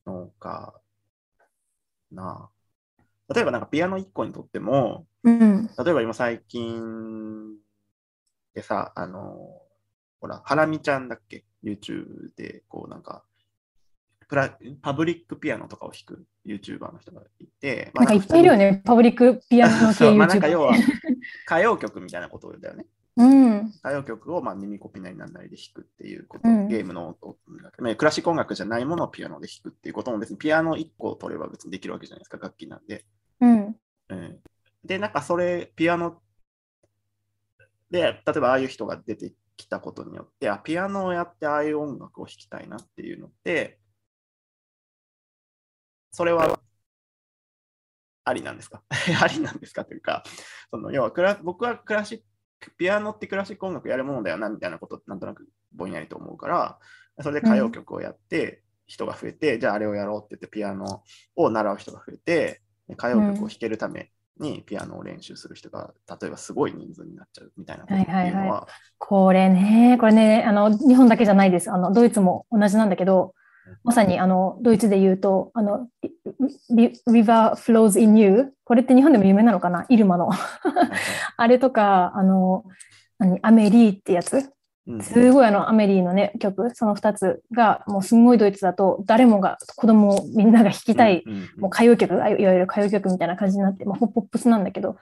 [0.05, 0.73] のか
[2.11, 2.49] な。
[3.33, 5.67] 例えばなんかピアノ1個にとっても、うん。
[5.67, 7.55] 例えば今最近
[8.53, 9.61] でさ、あの、
[10.19, 13.23] ほら、ハラミちゃんだっけ ?YouTube で、こうなんか、
[14.27, 20.47] プラパブリックピアノとかを弾く YouTuber の人がいて、まあなんかいっぱいいるよね、パブリックピアノ系そうまあなんか。
[20.47, 20.73] 要は
[21.45, 22.85] 歌謡曲みたいなことだよね。
[23.17, 23.73] うん。
[23.79, 27.37] 歌謡曲をまあ耳コピなりなんなりで弾くっていうこと、うんゲームの音
[27.79, 33.05] まあクラシック音楽じゃないものをピアノで弾くっていうことも別にピアノ1個取れば別にできるわけじゃないですか、楽器なんで。
[33.41, 33.75] うん。
[34.09, 34.39] うん
[34.83, 36.21] で、なんかそれ、ピアノ
[37.91, 43.79] で、例えばああいう人が出てきたことによって、あ、ピアノをやってああいう音楽を弾きたいなっていうのって、
[46.11, 46.59] それは
[48.27, 48.83] ありなんですか？
[49.21, 50.23] ありなんですかというか、
[50.69, 52.21] その要はクラ僕はクラシッ
[52.59, 56.79] ク、ピアノってクラシック音楽やるものだよなみたいなことなんとなくぼんやりと思うから、
[57.21, 61.03] それで歌謡曲をやって、人が増えて、うん、じゃああれをやろうって言ってピアノ
[61.35, 68.21] を習う人が増えて、歌謡曲を弾けるためにピアノを練習する人が、例えばすごい人数になっちゃうみたいなことっていうのは。
[68.21, 71.69] はいはいはい、これね、これねあの、日本だけじゃないです。
[71.71, 73.33] あのドイツも同じなんだけど、
[73.83, 75.87] まさにあのドイツで言うと、あの
[77.07, 80.29] River Flows in You、これって日本でも有名なのかな、イルマの。
[81.37, 82.65] あれとか、あの
[83.17, 83.39] 何？
[83.41, 84.51] アメリーってやつ、
[85.01, 91.23] すごいあのアメリーのね曲、その2つがもうすんごいドイツだと誰もが子供みんなが弾きたい、
[91.57, 94.97] もう歌謡曲、いわゆる歌謡曲みたいな感じになって、まあ、ポップスなんだけど、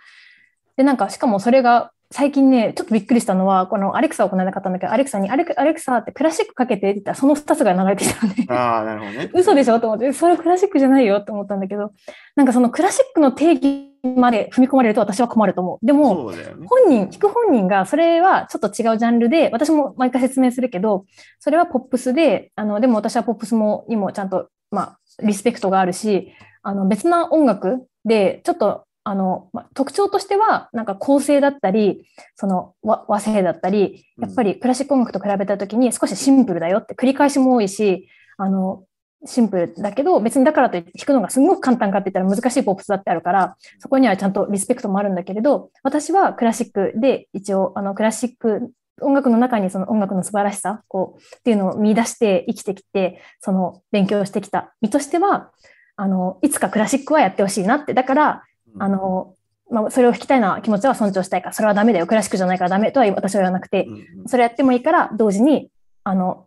[0.77, 9.29] でなんかしかもそれが最近ね、ちょっとびっくりしたのは、このアレクサをこの間買ったんだけど、アレクサにアレクアレクサってクラシックかけてって言ったら、その2つが流れてきたので、 ああ、なるほどね。
[9.33, 9.79] 嘘でしょ？
[9.79, 11.91] と思って、それクラシックじゃないよと思ったんだけど、
[12.35, 15.85] なんかそのクラシックの定義まで踏み込まれると私は困ると思う。
[15.85, 16.37] でも、ね、
[16.67, 21.05] 本人、弾く本人が、それはちょっと違うジャンルで、私も毎回説明するけど、
[21.39, 38.83] それはポップスで、あの、でも私はポップスも、にもちゃんと、まあ、リスペクトがあるし、あの、別な音楽で、ちょっとあの、ま、特徴としては、なんか構成だったり、その和和声だったり、やっぱりクラシック音楽と比べたときに少しシンプルだよって繰り返しも多いし、あの、
[39.23, 55.51] シンプルだけど、別にだからといって弾くのがすごく簡単かって言ったら難しいポップスだってあるから、そこにはちゃんとリスペクトもあるんだけれど、私はクラシックで一応、あの、クラシック音楽の中にその音楽の素晴らしさ、こう、っていうのを見出して生きてきて、その勉強してきた身としては、
[55.95, 58.43] あの、いつかクラシックはやってほしいなって、だから、
[58.79, 59.35] あの、
[59.71, 63.87] まあ、それを弾きたいな気持ちは尊重したいから、それはダメだよ、クラシックじゃないからダメとは私は言わなくて、
[64.27, 65.69] それやってもいいから、同時に、
[66.03, 66.45] あの、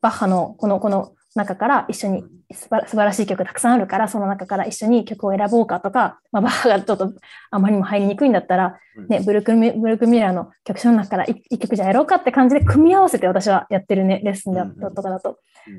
[0.00, 7.12] バッハのこの、この中から一緒に素晴らしい曲たくさんあるから、その中から一緒に曲を選ぼうかとか、まあ、バッハがちょっと
[7.50, 15.38] あまりにも入りにくいんだったら、ね、ブルクミブルクミラーの曲書の中から一曲じゃやろうかって感じで組み合わせて私はやってるね、レッスンだとかだと。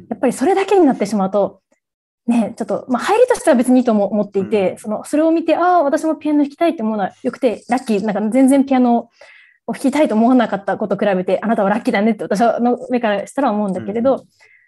[0.10, 1.62] やっぱりそれだけになってしまうと、
[2.28, 9.10] ね、ちょっと、まあ、入りとしては別にいいと思っていて、うん、その、それを見て、ああ、私もピアノ弾きたいって思うのはよくて、ラッキー、なんか全然ピアノ
[9.68, 14.24] を弾きたいと思わなかったこと比べて、あなたはラッキーだねって私の目からしたら思うんだけれど、うん、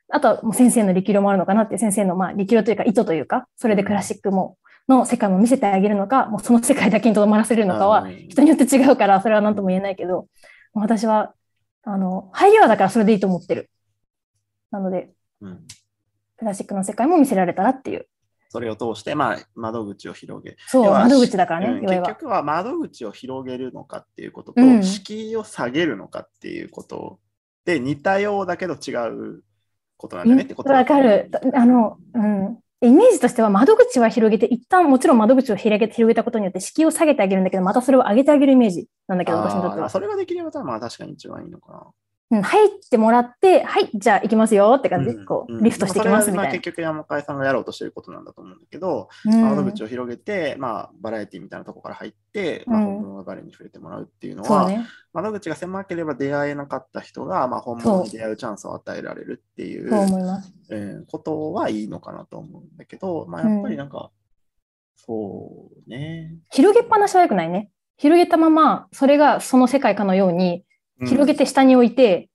[0.10, 10.28] あとはもう先生の力量もあるのかなって、先生のまあ力量というか意図というか、それでクラシックも、の世界も見せてあげるのか、もうその世界だけにとどまらせるのかは、人によって違うから、それは何とも言えないけど、
[10.74, 11.34] 私は、
[11.84, 13.70] あの、入りはだからそれでいいと思ってる。
[14.70, 15.10] なので、
[15.41, 15.60] うん
[16.38, 18.08] クラシックの世界も見せられたらっていう。
[18.50, 20.58] それを通して、まあ、窓口を広げる。
[20.67, 27.19] そう、窓口だからね、うん、結局は窓口を広げるのかっていうことと、うん、敷居を下げるのかっていうこと
[27.65, 29.43] で、似たようだけど違う
[29.97, 31.30] ことなんだねってことわかる。
[31.54, 32.60] あの、うん。
[32.80, 39.89] イメージとしては窓口は広げて、一旦もちろん窓口を広げ広げたことによって敷居を下げてあげるんだけど、またそれを上げてあげるイメージなんだけど、私にとっては。
[39.89, 41.84] それができれば、まあ確かに一番いいのかな。
[42.30, 45.18] うん、入ってもらって、はい、じゃあ行きますよって感じ。
[45.18, 46.52] で、こう、リフトしていきますみたいな。
[46.52, 59.90] 結局山岡さんがやろうとしてることなんだと思うんだけど、うん、窓口を広げて、まあ、バラエティみたいなところから入って、まあ、本物の流れに触れてもらうっていうのは、ね、窓口が狭ければ出会えなかった人が、まあ、本物に出会うチャンスを与えられるっていう
[60.70, 64.12] えー、ことはいいのかなと思うんだけど、まあ、やっぱりなんか、
[64.96, 66.36] そうね。
[66.52, 67.72] 広げっぱなしはよくないね。
[67.96, 70.66] 広げたまま、それがその世界かのように、
[71.06, 72.30] 広げて下に置いて、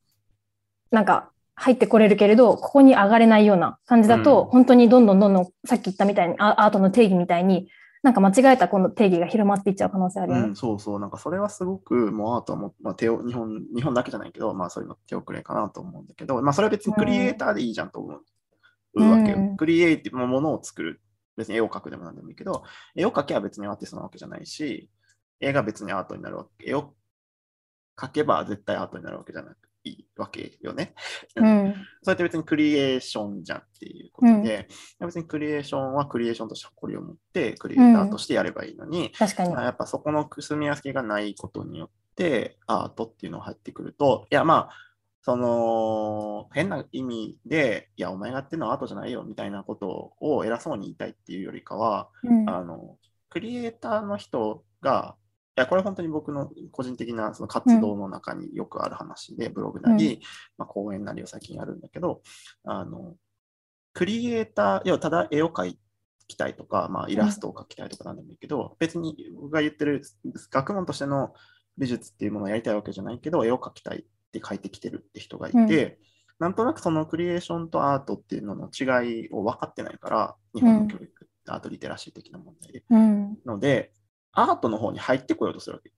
[0.90, 7.68] うん、なんか入ってこれるけれど、ここに上がれないような感じだと、うん、本当にどんどんどんどん、さっき言ったみたいに、アートの定義みたいに、
[8.02, 10.48] なんか間違えたこの定義が広まっていっちゃう可能性あるよね。
[10.48, 18.18] うん、そうそう、なんかそれはすごくもうアートも、まあ、手を日本、日本だけじゃないけど、まあそういうの手遅れかなと思うんだけど、まあそれは別にクリエイターでいいじゃんと思
[18.94, 19.38] うわけよ。
[19.38, 21.00] うん、クリエイティブのものを作る。
[21.36, 22.64] 別に絵を描くでもなんでもいいけど、
[22.96, 24.90] 絵を描けば別にアーティストなわけじゃないし、
[25.40, 26.70] 絵が別にアートになるわけ。
[26.70, 26.92] 絵を
[28.00, 29.54] 書けば絶対アートになるわけじゃない。
[30.16, 30.94] わけよね。
[31.34, 34.68] うん、それって別にクリエーションじゃんっていうことで、
[35.00, 39.52] うん、別にクリエーションはクリエーションとして誇りを持ってクリエイターとしてやればいいのに、うん、確かに。
[39.54, 44.70] やっぱそこの住み分けがないことによってアートっていうのが入ってくると、いやまあ、
[45.22, 52.08] その変な意味で、いや、お前がやってるのはアートじゃないよみたいなことを偉そうに言いたいっていうよりかは、
[52.46, 52.98] あの
[53.30, 55.21] クリエイターの人がい
[55.56, 60.20] や、これ本当に僕の個人的なその活動の中によくある話で、うん、ブログなり、
[60.58, 62.22] まあ、講演なりを最近やるんだけど、
[62.64, 63.14] あの、
[63.92, 65.74] クリエイター、要はただ絵を描
[66.26, 70.02] きたいとか、まあ、イラストを描きたいとかなんでもいいけど、別に僕が言ってる
[70.50, 71.34] 学問としての
[71.76, 75.96] 美術っていうものをやりたいわけじゃないけど、絵を描きたいって書いてきてるって人がいて、うん
[76.42, 82.84] なんとなくそのクリエーションとアートっていうのの違いを分かってないから、日本の教育、アートリテラシー的な問題で。
[82.90, 83.38] うん。
[83.46, 83.92] ので、
[84.32, 85.92] アートの方に入ってこようとするわけ。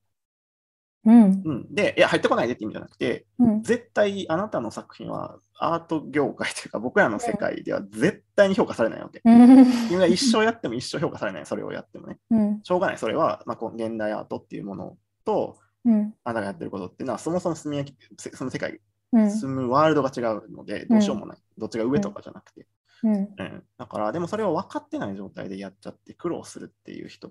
[1.07, 1.43] うん。
[1.45, 3.63] うん、で、いや、入ってこないでって意味じゃなくて、うん。
[3.63, 9.21] 絶対あなたの作品はアート業界というか、僕らの世界では絶対に評価されないわけ。
[9.25, 9.67] うん。
[9.89, 12.19] 君が一生やっても一生評価されない、それをやってもね。
[12.31, 12.61] うん。
[12.63, 16.15] しょうがない、それは、まあ、こう現代アートっていうものと、うん。
[16.25, 18.81] あなたがやってることっていうのは、そもそも住みその世界、
[19.13, 19.31] うん。
[19.31, 21.39] 住むワールドが違うので、どうしようもない。
[21.59, 22.67] どっちが上とかじゃなくて。
[23.03, 23.15] うん。
[23.15, 27.31] うん、だから、でもそれを分かってない状態でやっちゃって苦労するっていう人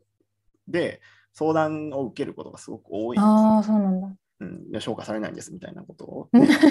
[0.67, 1.01] で、
[1.33, 3.23] 相談を受けることがすごく多いんです。
[3.23, 4.07] ああ、そうなんだ。
[4.39, 6.63] うん、いや評価されないんですみたいなことをうん言って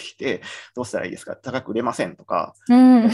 [0.00, 0.42] きて、
[0.74, 1.34] どうしたらいいですか？
[1.36, 3.06] 高く売れませんとか、うん。
[3.06, 3.10] っ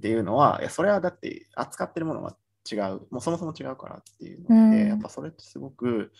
[0.00, 2.34] ていうのは、いやそれはだって扱ってるものが
[2.70, 6.10] 違う、もうそもそも違うからっていうので、うんやっぱそれってすごく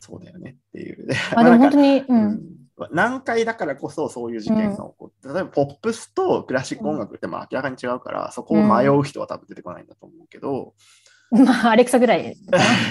[0.00, 1.06] そうだよねっていう。
[1.06, 2.06] であ、でも本当に、に、う。
[2.08, 2.40] うんん
[2.92, 10.74] 難解だからこそそういう事件が起こって、例えばポップスとクラシック音楽ってまあ明らかに違うから、そこを迷う人は多分出てこないんだと思うけど、
[11.30, 12.32] まあ、アレクサぐらい。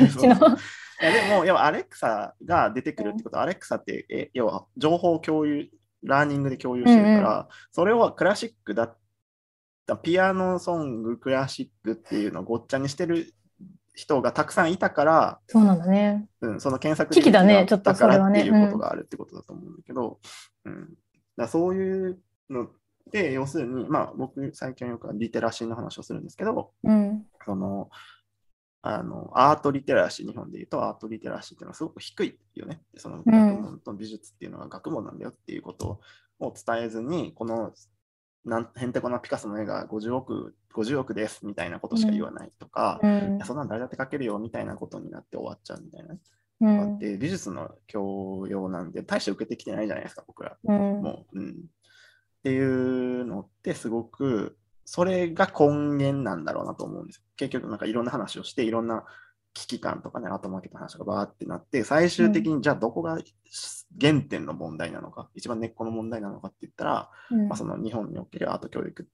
[0.04, 0.36] うちの。
[0.36, 5.70] いやでも、要はアレクサが出てくるってことは、アレクサって、え要は情報共有、
[6.04, 8.98] ラーニングで共有してるから、それをクラシックだっ
[9.86, 13.34] た、ピアノソング、クラシックっていうのをごっちゃにしてる
[13.94, 16.28] 人がたくさんいたから、そうなんだね。
[16.42, 20.20] うん、その検索危機だねちょっとだからそれはねっていうことがあるってことだと思うんだけど、
[20.66, 20.90] うん、
[21.38, 22.72] だそういうのっ
[23.12, 27.26] て、要するに、まあ僕最近よくリテラシーの話をするんですけど、うん。
[27.46, 27.90] その、
[28.82, 32.82] あの、アートリテラシー、日本で言うとアートリテラシーっていうのはすごく低いよね。
[32.98, 36.00] その学問と美術っていうのは学問なんだよっていうこと
[36.40, 37.74] を伝えずに、この
[38.46, 46.16] なんへんてこなピカソの絵が50億、50億ですみたいなことしか言わないとか、うんそんなん誰だって描けるよみたいなことになって終わっちゃうみたいな。
[46.62, 47.00] うん。
[47.00, 50.58] で、美術の教養なんで、大して受けてきてないじゃないですか、僕ら。
[50.64, 51.02] うん。
[51.02, 51.50] もう、うん。
[51.52, 51.54] っ
[52.44, 54.58] ていうのってすごく、
[54.92, 57.22] それが根源なんだろうなと思うんですよ。
[57.38, 59.06] 結局、なんかいろんな話をして、いろんな
[59.54, 63.20] 危機感とかね、アートマーケットの話がバーってなって、最終的にじゃあどこが
[64.02, 69.08] 原点の問題なのか、一番根っこの問題なのかって言ったら、うんまあ、その日本におけるアート教育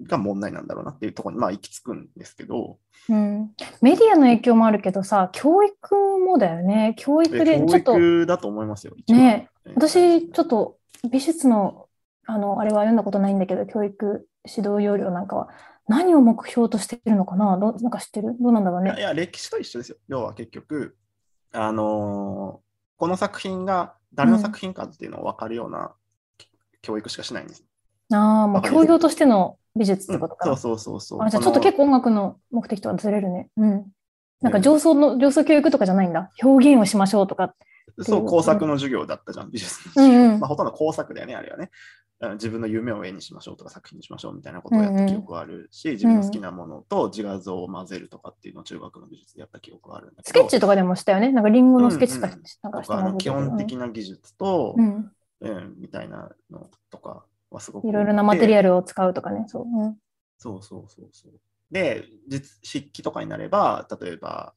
[0.00, 2.78] が問題なんだろうなっていうところに、まあ、行き着くんですけど、
[3.10, 3.50] うん
[3.82, 6.94] メディアの影響もあるけどさ、教育もだよね。
[6.96, 8.94] 教育ででちょっと、教育だと思いますよ。
[9.08, 10.78] ねえ私、ちょっと
[11.10, 11.86] 美術の、
[12.24, 15.48] あの、あれは読んだことないんだけど、教育指導要領なんかは、
[15.88, 17.56] 何を目標としてるのかな？
[17.58, 18.36] どうなんか知ってる？
[18.40, 18.94] どうなんだろうね。
[18.96, 19.96] いや歴史と一緒ですよ。
[20.08, 20.96] 要は結局、
[21.52, 22.66] あのー
[22.98, 25.92] この作品が誰の作品かっていうのを分かるような
[26.80, 27.62] 教育しかしないんです。
[28.10, 30.46] ああ、もう教養としての美術ってうんことか。
[30.46, 31.22] そうそうそうそう。
[31.22, 33.50] あ、じゃあちょっと結構音楽の目的とはずれるね。
[33.58, 33.84] うん。
[34.40, 36.30] なんか上層の、上層教育とかじゃないんだ。
[36.42, 37.54] 表現をしましょうとか。
[38.00, 40.20] そう、工作の授業だったじゃん、美術の授業。
[40.20, 41.70] うんうんまあ、ほとんど工作だよね、あれはね。
[42.20, 50.28] うん自分の夢を絵にしましょうとか作品にしましょうみたいなことをやった記憶はあるし、自分の好きなものと自画像を混ぜるとかっていうのを中学の美術でやった記憶はあるんだけど。
[50.30, 51.30] スケッチとかでもしたよね。
[51.30, 55.12] なんかリンゴのスケッチとかうんうんなんかしてますけど本的な技術と、うん。
[55.40, 58.58] うん、みたいなのとかはすごくいろいろなマテリル。
[58.58, 59.44] アルを使うとかね。
[59.48, 59.64] そう。
[59.64, 59.96] うん
[60.38, 61.32] そうそうそうそう。
[61.70, 64.54] で、実筆記とかになれば、例えば、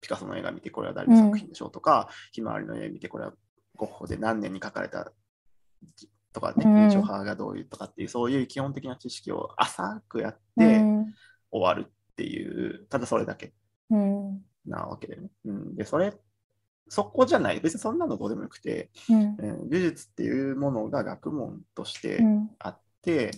[0.00, 3.32] ピカソの絵画見てこれは誰の作品でしょうとか、ひまわりの絵見てこれは
[3.76, 5.12] ゴッホで何年に描かれた
[6.32, 6.82] とかね、うん。
[6.84, 11.14] 印象派がどういうとかっていう、そういう基本的な知識を浅くやってうん。
[11.50, 13.52] 終わるっていう、ただそれだけ
[13.90, 14.44] うん。
[14.66, 15.30] なわけだよね。
[15.46, 16.12] うん、で、それ、
[16.88, 19.36] そこじゃない、別にそんなのどうでもよくて、うん。
[19.38, 19.70] うん。
[19.70, 22.50] 美術っていうものが学問としてうん。
[22.58, 23.30] あって、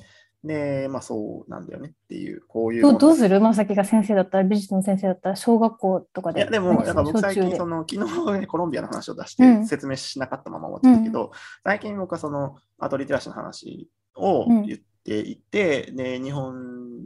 [0.44, 3.40] で、まあそうなんだよねっていう、こういうどうどうする？
[3.40, 6.40] まさきが先生だったら、美術の先生だったら、小学校とかで。
[6.40, 6.94] いやでも、なん。
[6.94, 9.60] か僕最近その、昨日ねコロンビアの話を出しうん。
[9.62, 11.30] て説明しなかったまま終わってたけど、
[11.64, 14.62] 最近僕はそのアートリテラシーの話をうん。
[14.66, 17.02] 言っていて、で、日本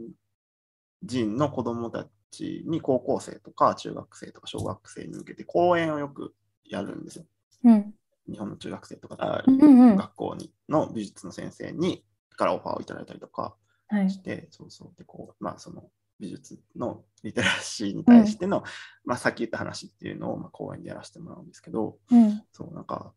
[1.03, 6.33] 人の子供たちに高校生とか中学生とか小学生に向けて講演をよく
[6.65, 7.25] やるんですよ。
[7.63, 7.93] でうん。
[8.29, 9.95] 日本の中学生とか、あうんうんうん。
[9.95, 12.03] 学校にの美術の先生に
[12.37, 13.55] からオファーをいただいたりとか
[13.89, 14.09] はい。
[14.09, 18.63] して、そうそう、で、こう、まあ、その美術のリテラシーに対しての、
[19.05, 22.43] まあ、さっき言った話っていうのを、まあ、講演でやらせてもらうんですけど、うん。
[22.51, 23.13] そう、なんか、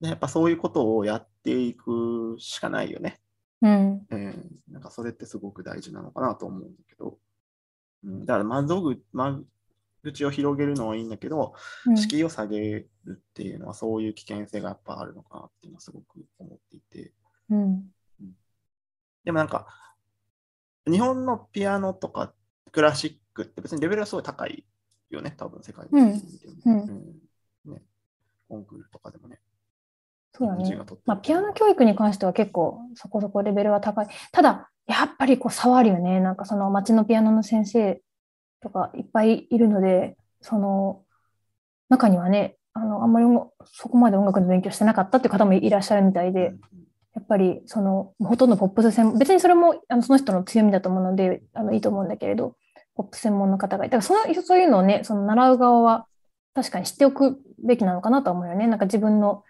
[0.00, 3.20] でやっぱそういうことをやっていくしかないよね。
[3.62, 4.06] うん。
[4.08, 7.18] うん、なんかそれってすごく大事なのかなと思うんだけど、
[8.04, 9.42] うん、だから窓口間
[10.04, 11.54] 口を広げるのはいいんだけど、
[11.86, 11.96] うん。
[11.96, 17.12] 敷居を下げるっていうのはそういう危険性がやっぱあるのかなっていうのはすごく思っていて、
[17.50, 17.90] うん
[19.24, 19.66] でもなんか、
[20.90, 22.32] 日本のピアノとか
[22.72, 24.64] クラシックって別にレベルがすごい高い
[25.10, 26.02] よね、多分世界的うん。
[26.02, 26.78] うん
[27.66, 27.82] うんね、
[28.48, 29.40] コンクールとかでもね。
[30.32, 34.08] そうだねまあ、ピアノ教育に関しては結構そこそこレベルは高い。
[34.30, 36.20] ただ、やっぱりこう差はあるよね。
[36.20, 38.00] なんかその町のピアノの先生
[38.60, 41.02] とかいっぱいいるので、その
[41.88, 46.60] 中にはね、あのあんまり音そこまで音楽の勉強してなかったっていう方もいらっしゃるみたいで、うん
[47.14, 52.56] やっぱりそのほとんどポップス専門、別にそれもあのその人の強みだと思うのであのいいと思うんだけれど、
[52.94, 53.96] ポップ専門の方がいた。
[53.96, 56.06] らそのそういうのをね、その習う側は
[56.54, 58.66] 確かに知っておくべきなのかなと思うよね。
[58.66, 59.44] なんか自分の、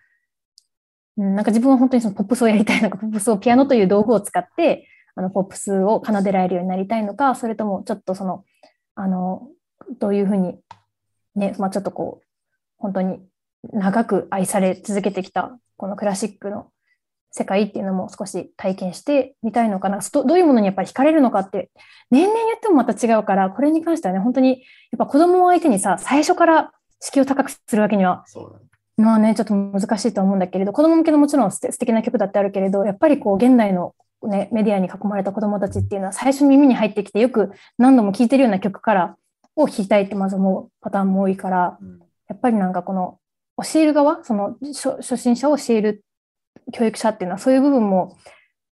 [1.17, 8.45] うん、なんか自分は本当にそのポップスをやりたいのか、ポップスをピアノという道具を使って、あのポップスを奏でられるようになりたいのか、それともちょっとその、
[8.95, 9.49] あの、
[9.99, 10.59] どういうふうに、
[11.35, 12.27] ね、まあちょっとこう、
[12.77, 13.21] 本当に
[13.73, 16.71] 長く愛され続けてきた、このクラシックの
[17.31, 20.01] 世界っていうのも少し体験してみたいのかな。
[20.13, 21.71] どどういうものにやっぱり惹かれるのかって、
[22.11, 28.25] 年々言ってもまた違うから、これに関してはね、本当に、やっぱ子供を相手にさ、最初から敷居を高くするわけには。
[28.97, 39.17] まあね、ちょっと難しいと思うんだけれど、子供向けのもちろん素敵素敵な曲だってあるけれど、やっぱりこう、現代のね、メディアに囲まれた子供たちっていうのは、最初に耳に入ってきて、よく何度も聴いてるような曲から、
[39.55, 43.19] を弾きたいってまず思うパターンも多いから、うんやっぱりなんかこの
[43.57, 46.05] 教える側、その初初心者を教える
[46.73, 48.17] 教育者っていうのはそういう部分も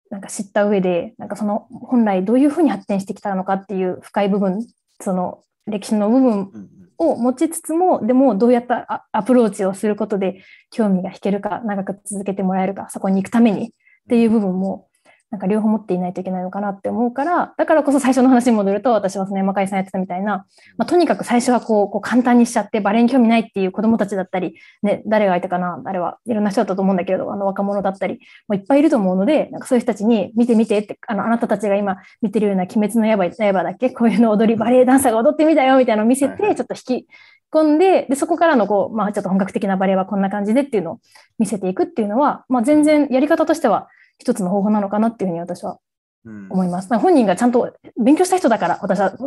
[0.09, 4.65] なんか知った上で、なんかその本来どういうふうに発展してきたのかっていう深い部分、
[5.01, 13.71] その歴史の部分を持ちつつも、でもどうやったアアプローチをすることで興味が引けるか、長く続けてもらえるか、そこに行くためにっ
[14.09, 14.87] ていう部分も、
[15.35, 20.45] なんか両方持っていないといけないのかなって思うから、だからこそ最初の話に戻ると、私はその山海さんやってたみたいな、
[20.77, 33.89] まあ、とにかく最初はこうこう簡単にしちゃって、バレエに興味ないっていう子供たちだったり、ね、誰がいたかな、誰はいろんな人だったと思うんだけれど、あの若者だったり、もういっぱいいると思うので、なんかそういう人たちに見て見てって、あのあなたたちが今見てるような鬼滅の刃刃だっけ？
[33.89, 37.07] こういうの踊り、バレエダンサーが踊ってみたよみたいなのを見せて、ちょっと引き
[37.51, 40.99] 込んで、で、そこからのこう、まあちょっと本格的なバレエはこんな感じでっていうのを
[41.39, 43.87] 見せていくっていうのは、まあ全然やり方としては
[44.19, 45.79] 一つの方法なのかなっていうふうに私は
[46.25, 46.97] うん思います。
[46.97, 47.71] 本人がちゃんと
[48.03, 49.17] 勉強した人だから、私は、だ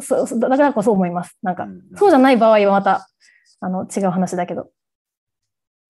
[0.49, 1.39] からこそ思います。
[1.43, 3.09] なんか、うんそうじゃない場合はまた、
[3.61, 4.71] あの、違う話だけど。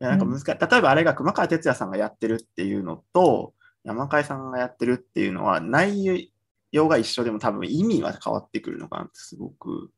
[0.01, 0.47] いやなんか難しい。
[0.47, 6.31] 例えばあれが熊川哲也さんがやってるっていうのと、山海さんがやってるっていうのは、内
[6.71, 9.91] 容が一緒でも多分意味が変わってくるのかなってすごく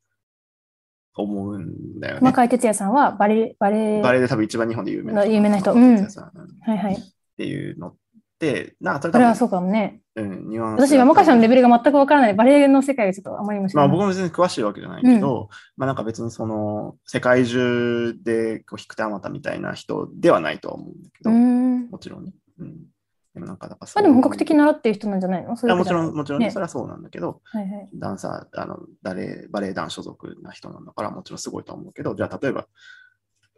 [1.15, 2.19] 思うんだよね。
[2.21, 6.95] 熊川哲也さんはバレエ、バレエ、バレエで多分一番日本で有名な有名な人うんはいはい。
[6.95, 6.99] っ
[7.37, 7.95] ていうの
[8.80, 10.01] なそれそれは多そうかもね。
[10.14, 12.34] 分、うん、ニュアンスが私、山川さんのレベルが全くわからない。
[12.34, 13.70] バレエの世界がちょっとあまりにも。
[13.74, 21.30] まあ僕も別に詳しいわけじゃないけど、まあなんか別にその世界中でこう引く手あまたみたいな人ではないとは思うんだけど。
[21.30, 22.32] もちろんね。
[22.59, 22.76] うん。
[23.32, 25.57] でもなんかだからまあでも本格的に習ってる人なんじゃないの？
[25.57, 27.88] そういやもちろん、もちろんね、ねそれはそうなんだけど、はいはい。
[27.95, 32.66] ダンサー、あの、バレエ、バレエ団所属な人なんだから、もちろんすごいと思うけど、じゃあ例えば、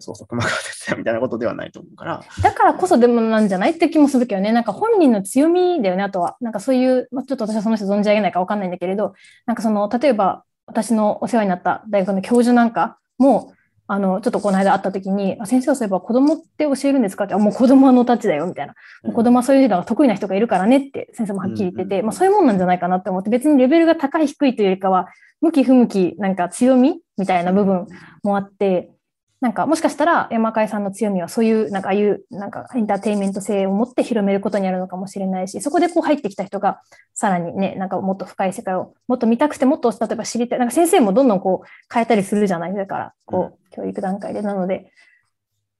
[0.02, 4.52] そうそう、熊川哲也みたいなことではないと思うから、だからこそでもなんじゃないって気もするけどね。
[4.52, 6.36] なんか本人の強みだよね、あとは。
[6.40, 9.14] なんかそういう、まあ、ちょっと私はその人存じ上げないかわかんないんだけれど、
[9.46, 13.54] なんかその、例えば私のお世話になった大学の教授なんかも、
[13.88, 18.74] あの、ちょっとこの間会った時に、あ先生はそういえば子供って教えるんですかって、あもう子供のたちだよ、みたいな。
[19.02, 25.08] もう子供はそういうのが得意な人がいるからねって先生もはっきり言ってて、うんうんうんまあそういうもんなんじゃないかなって思って、別にレベルが高い低いというよりかは、
[25.42, 27.86] 向き不向き、なんか強みみたいな部分
[28.22, 28.90] もあって、
[29.42, 36.80] なんかもしかしたら山海さんの強みはそういう、なんかああいう、なんかエンターテインメント性を持って広めることにあるのかもしれないし、そこでこう入ってきた人が、
[37.12, 44.42] さらにね、なんかもっと深い世界をもっと見たくて、もっと例えば知りたい、なんか先生もどんどんこう変えたりするじゃないだから、こう、教育段階で。
[44.42, 44.92] なので、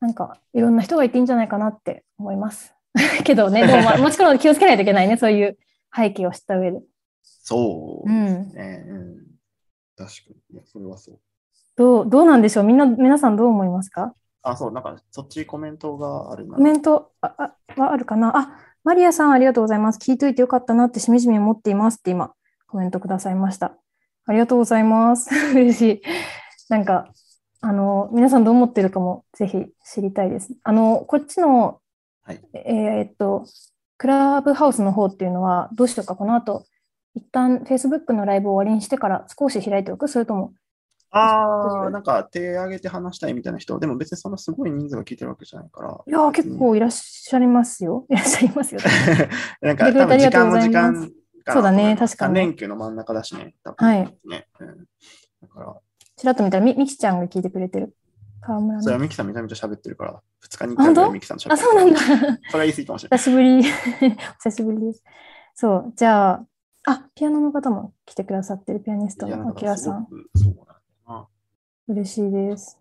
[0.00, 2.74] なんかいろんな人がいていいんじゃないかなって思います。
[3.22, 5.56] けどね、でも、まあ、 もちろん気をつけないといけないね、そういう
[5.94, 6.80] 背景を知った上で。
[7.22, 8.54] そううですん。
[8.54, 8.84] ね。
[8.88, 9.16] うん。
[9.96, 10.12] 確か
[10.50, 10.62] に。
[10.64, 11.18] それはそう。
[11.82, 12.64] どう、どうなんでしょう？
[12.64, 14.14] みんな、皆さんどう思いますか？
[14.42, 16.54] あ、そう、なんか、そっちコメントがあるな。
[16.54, 18.38] コメントああはあるかな？
[18.38, 19.98] あ、マリアさんありがとうございます。
[19.98, 22.32] 聞いといてよかったなってしみじみ思っていますって今
[22.68, 23.74] コメントくださいました。
[24.26, 25.30] ありがとうございます。
[25.54, 26.02] 嬉しい。
[26.68, 27.08] なんか、
[27.60, 30.52] あの、皆さんどう思ってるかもぜひ知りたいです。
[30.62, 31.80] あの、こっちの、
[32.22, 33.44] はいえーっと、
[33.98, 36.64] クラブハウスの方っていうのはどうしようか、この後、
[37.14, 40.08] 一旦 Facebook のライブを終わりにしてから少し開いておく？
[40.08, 40.54] それとも、
[41.12, 46.00] ああ、なんか手挙げて話したいみたいな人、でも別にそんなすごい人数が聞いてるわけじゃないから。
[46.06, 48.06] いやー、結構いらっしゃいますよ。
[48.08, 48.80] いらっしゃいますよ。
[49.60, 51.10] なんか多分時間も時間
[51.48, 53.54] そうだね確かに3連休の真ん中だしね。
[53.64, 54.46] 多分はいね。
[54.60, 54.86] うん
[55.42, 55.74] だから、
[56.16, 57.94] ちらっと見たらみ、みきちゃんが聞いてくれてる。
[58.40, 59.02] 川村それはの。
[59.04, 60.94] ミキさんめちゃめちゃ喋ってるから、2日に1あ本当？
[60.94, 61.98] 回ぐらいミキさんと喋あ、ってるそうなんだ。
[62.00, 63.18] それは言い過ぎかもしれない。
[63.18, 63.62] 久しぶり。
[64.38, 65.04] 久しぶりです。
[65.54, 65.92] そう。
[65.96, 66.46] じゃあ、
[66.84, 70.06] あ、ピアノの方も来てくださってるピアニストのあきらさん。
[70.34, 70.54] そう。
[71.92, 72.78] 嬉しいです。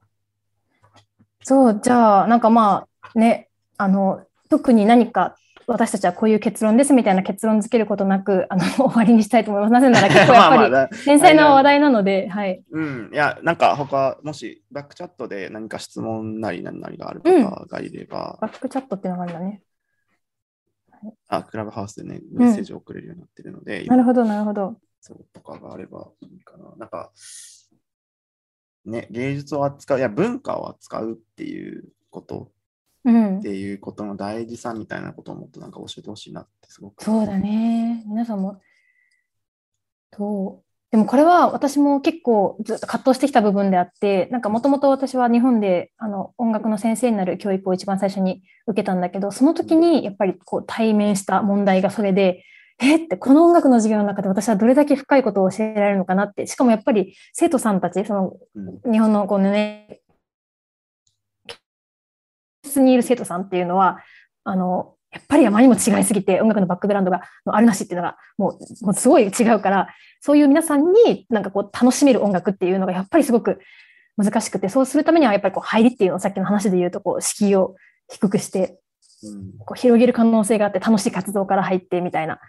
[1.43, 5.35] そう、じゃあ、なんかまあね、あの、特に何か
[5.67, 9.71] 私たちはこういう結論ですみたいな結論付けることなく、あの、 終わりにしたいと思います。
[9.71, 12.63] なぜなら結構やっぱり 繊細な話題なので、はい。
[12.71, 19.61] うん、いや、なんか他、もしバックチャットで何か質問なり何なりがある方がいれば、バックチャットっていうのがあるんだね。
[21.29, 24.77] あ、クラブハウスでね、メッセージを送れるようになってるので、なるほど、なるほど。
[24.99, 26.75] そうとかがあればいいかな。
[26.77, 27.11] なんか、
[28.85, 32.51] ね、芸術を扱う、いや、文化を扱うっていうこと
[33.03, 33.41] うんっ。
[33.41, 37.03] ていうことの大事さみたいなことをもっとなんか教えてほしいなってすごく。
[37.03, 38.03] そうだね。
[38.07, 38.59] 皆さんも、
[40.15, 40.65] そう？
[40.91, 52.43] でもこれは私も結構ずっと葛藤してきた部分であって、なんかもともと私は日本であの音楽の先生になる教育を一番最初に受けたんだけど、その時にやっぱりこう対面した問題がそれで、
[52.81, 58.91] えってこの音楽の授業の中で私はどれだけ深いことを教えられるのかなって、しかもやっぱり生徒さんたち、そのうん。
[58.91, 60.01] 日本のこうね、
[62.65, 63.99] 室にいる生徒さんっていうのは、
[64.43, 69.89] あの、やっぱりあまりにも違いすぎて、音楽のバックグラウンドがのあるなしっていうのが、もう、もうすごい違うから、
[70.21, 73.59] そういう皆さんになんかこう楽しめる音楽っていうのがやっぱりすごく
[74.17, 77.75] 難しくて、そうするためにはやっぱりこう入りっていうのをさっきの話で言うと、こう敷居を
[78.09, 78.79] 低くして、
[79.23, 79.57] うん。
[79.59, 82.39] こう広げる可能性があって楽しい活動から入ってみたいな。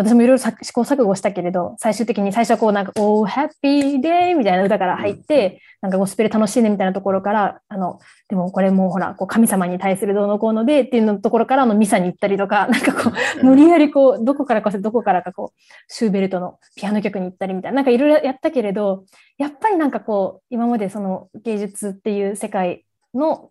[0.00, 4.34] 私もいろいろさ試行錯誤したけれど、最終的に最初はこうなんか、Oh, happy day!
[4.34, 7.98] みたいな歌から入って、なんかゴスペル楽しいねみたいなところから、あの、
[8.28, 19.04] でもこれもうほら、こう神様に対するどうのこうのでっていうのところからあのミサに行ったりとか、 なんかこう、無理やりこう、どこからかどこからかこう、シューベルトのピアノ曲に行ったりみたいな、なんかいろいろやったけれど、
[19.36, 23.50] やっぱりなんかこう、今までその芸術っていう世界の、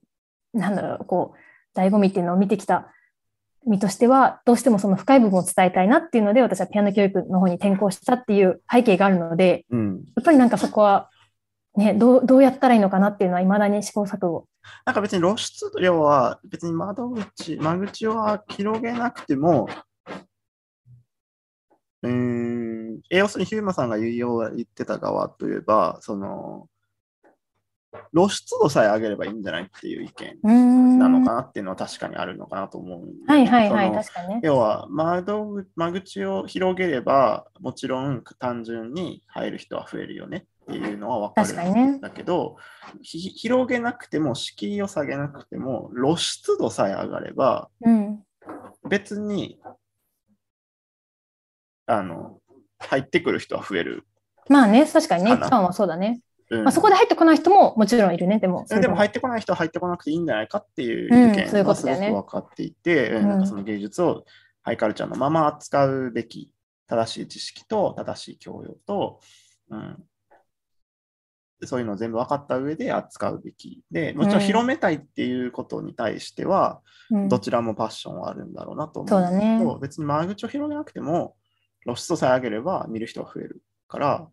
[0.56, 2.88] なんだろう、こう、醍醐味っていうのを見てきた
[3.70, 9.96] 身としては、どうしてもその深い部分を伝えたいなっていうので、私はピアノ教育の方に転校したっていう背景があるので、うん。
[10.16, 11.10] やっぱりなんかそこは、
[11.78, 14.48] ね、どうどうやったらいいのかなっていうのは、未だに試行錯誤。
[14.86, 19.70] なんか別に露出量は別に窓口、間口は広げなくても、
[22.02, 26.68] うーん、え要するにヒューマさんが言うよう言ってた側といえば、その、
[28.14, 30.12] 露出度さえ上げればいいんじゃないっていう意
[30.44, 31.00] 見。
[31.00, 34.42] なのかなっていうのは確かにあるのかなと思うんではいはいはい、確かにね。
[34.44, 42.58] 要は窓口間口を広げれば、もちろん単純に入る人は増えるよねっていうのは分かるんだけど、
[43.02, 48.24] ひ広げなくても、敷居を下げなくても、露出度さえ上がれば、うん。
[48.88, 49.60] 別に
[51.90, 52.38] あの
[52.78, 54.06] 入ってくる人は増える。
[54.48, 56.22] まあね、確かにね、かな一番はそうだね。
[56.50, 56.64] うん。
[56.64, 58.66] まあ、そこで入ってこない人ももちろんいるね、でも。
[58.68, 63.30] でも入っってこない人は入ってこなくていいんじゃないかっていううん意見はすごく分かっていて、うん。
[63.30, 64.26] なんかその芸術を
[64.62, 66.52] ハイカルチャーのまま扱うべき
[66.88, 69.20] 正しい知識と正しい教養と、
[69.70, 70.04] うん、
[71.64, 73.84] そういうのを全部分かった上で扱うべき。
[73.92, 76.82] で、もちろん広めたいっていうことに対しては、
[77.12, 77.30] うん。
[77.30, 79.58] どちらもパッションはあるんだろうなと思そうだね。
[79.60, 81.36] けど別に間口を広げなくても
[81.84, 84.28] 露出度さえ上げれば見る人が増えるから、うん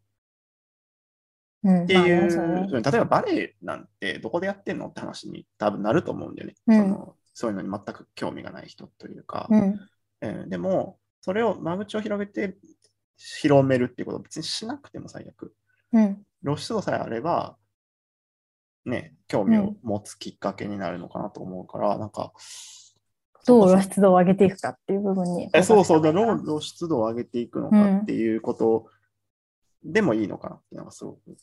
[1.84, 6.54] っていう、まあね例えばバレエなんてどこでやってんのって話に多分なると思うんだよね。
[6.66, 9.46] うんそのそういうのに全く興味がない人というか。
[9.50, 9.80] うん。
[10.22, 12.56] えーでも、それを間口を広げて
[13.18, 15.54] 広めるっていうことを別にしなくても最悪。
[15.92, 16.22] うん。
[16.42, 17.56] 露出度さえあれば、
[18.86, 22.32] ね、興味を持つきっかけになるのかなと思うから、なんか、
[23.46, 25.50] どう露出度を上げていくかっていう部分に。
[25.52, 28.86] えそうそうだ、ろ露露出度を上げていくのかっていうこと
[29.84, 31.36] でもいいのかなっていうのがすごく、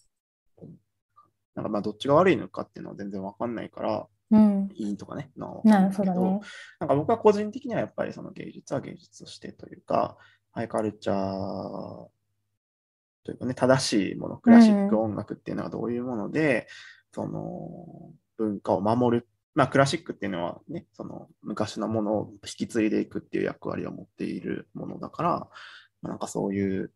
[1.56, 4.70] なんかまあどっちが悪いのかっていうのは全然わかんないから、うん。
[4.74, 6.42] いいとかね、なないるけどね。
[6.80, 10.18] なんか僕は個人的にはやっぱりその芸術は芸術としてというか、
[10.52, 12.08] ハイカルチャー
[13.24, 16.68] というかね、正しいもの、クラシック音楽っていうのはどういうもので、
[17.12, 19.28] その文化を守る。
[19.56, 25.50] まあクラシックっていうのはね、その昔のものを引き継いでいくっていう役割を持っているものだから、ま
[26.06, 26.92] あなんかそういう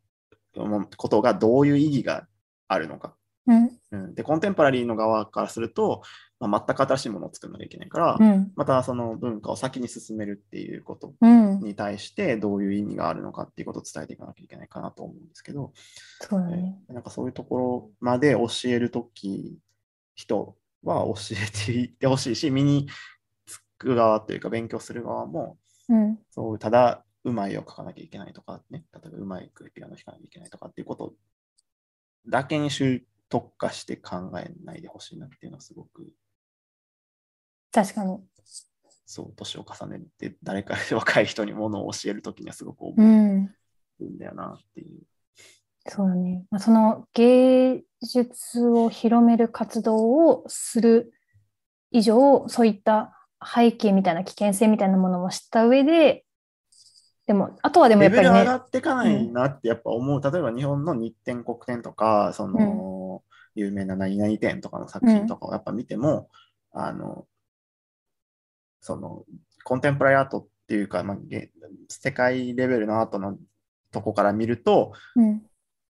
[0.56, 2.28] ことがどういう意義が
[2.68, 3.16] あるのか。
[3.48, 3.72] うん。
[3.92, 6.04] うん、で、コンテンポラリーの側からすると、
[6.40, 8.52] まあ、全く新しいものを作らなきゃいけないから、うん。
[8.56, 11.60] またその文化を先に進めるっていうことうん。
[11.60, 15.72] に対してどういう意味があるのかっていうことを伝えていかなきゃいけないかなと思うんですけど、
[16.22, 16.78] そうだね。
[16.90, 19.58] なんかそういうところまで教えるとき、
[20.16, 22.88] 人は教えていってほしいし、身に
[23.46, 25.58] つく側というか勉強する側も、
[25.90, 26.20] うん。
[26.30, 31.14] そうただうまいを書かなきゃいけないとかね、例えばうまいピアノ弾かなきゃいけないとかっていうこと
[32.28, 36.08] だけに集特化して考えないでほしいなっていうのはすごく
[37.72, 38.20] 確かに。
[39.06, 43.02] そう、年を重ねて誰か若い人にものを教えるときにはすごく思う。
[43.02, 43.46] うん。
[44.00, 45.02] るんだよなっていう。
[45.88, 46.46] そうだね。
[46.52, 51.14] まあ、その芸術を広める活動をする
[51.92, 56.26] 以上、そういった背景みたいな危険性みたいなものも知った上で、
[57.28, 58.34] でも、あとはでもやっぱりね。
[58.34, 60.22] レベル上がっていかないなってやっぱ思う。
[60.22, 62.58] 例えば日本の日展国展とか、その、
[63.58, 66.30] 有名な何々展とかの作品とかをやっぱ見ても、
[66.74, 67.26] うん、あの、
[68.82, 69.26] その、
[69.64, 71.18] コンテンポラリーアートっていうか、まあ、
[71.90, 73.38] 世界レベルのアートの
[73.92, 75.42] とこから見ると、うん、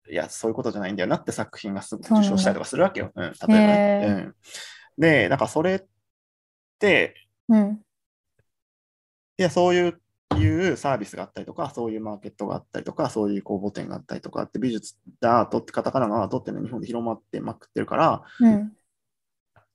[0.10, 3.12] いや、そういうことじゃないんだよなって作品がすぐ受賞したりとかするわけよ。
[3.14, 4.06] うん、例えばね。
[4.08, 4.36] うん、
[4.98, 5.84] で、なんかそれっ
[6.80, 7.16] て、
[7.50, 7.82] うん、
[9.38, 10.02] いや、そういう
[10.38, 18.74] いうサービスがあったりとか、そういうマーケットがあったりとか、そういう公募店があったりとかって、美術、アートってカタカナのアートっていうのは日本で広まってまくってるから、うん、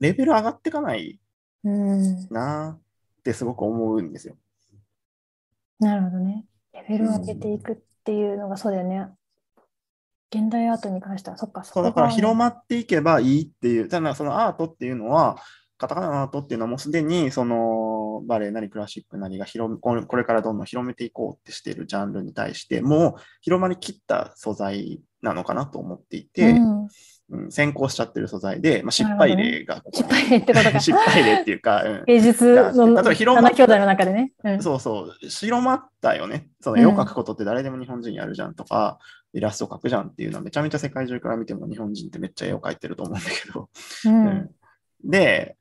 [0.01, 1.21] レベル上がっていかない
[2.31, 4.37] なってすごく思うんですよ。
[5.79, 6.47] なるほどね。
[6.73, 9.09] レベルを上げていくっていうのがそうだよね。
[10.35, 15.37] 現代アートに関しては、そっか、そうだから広まっていけばいいっていう、ただそのアートっていうのは、
[15.77, 17.92] カタカナのアートっていうのはもうすでにその
[18.23, 26.89] バレエなりクラシックなりが広これからどんどん広めていこうってしているジャンルに対してもう広まりきった素材なのかなと思っていて、うん。
[27.31, 30.81] うん、先行しちゃってる素材で、まあ、失敗例が、ね、失敗例ってことか。
[30.81, 35.29] 失敗例っていうか、うん、芸術の例えば広ま兄弟の中でね、うん、そうそう。
[35.29, 36.49] 広まったよね。
[36.61, 38.99] その絵を描くことって誰でも日本人やるじゃんとか、
[39.33, 43.71] イラスト描くじゃんっていうのはめちゃめちゃ世界中から見ても日本人ってめっちゃ絵を描いてると思うんだけど、
[45.05, 45.57] で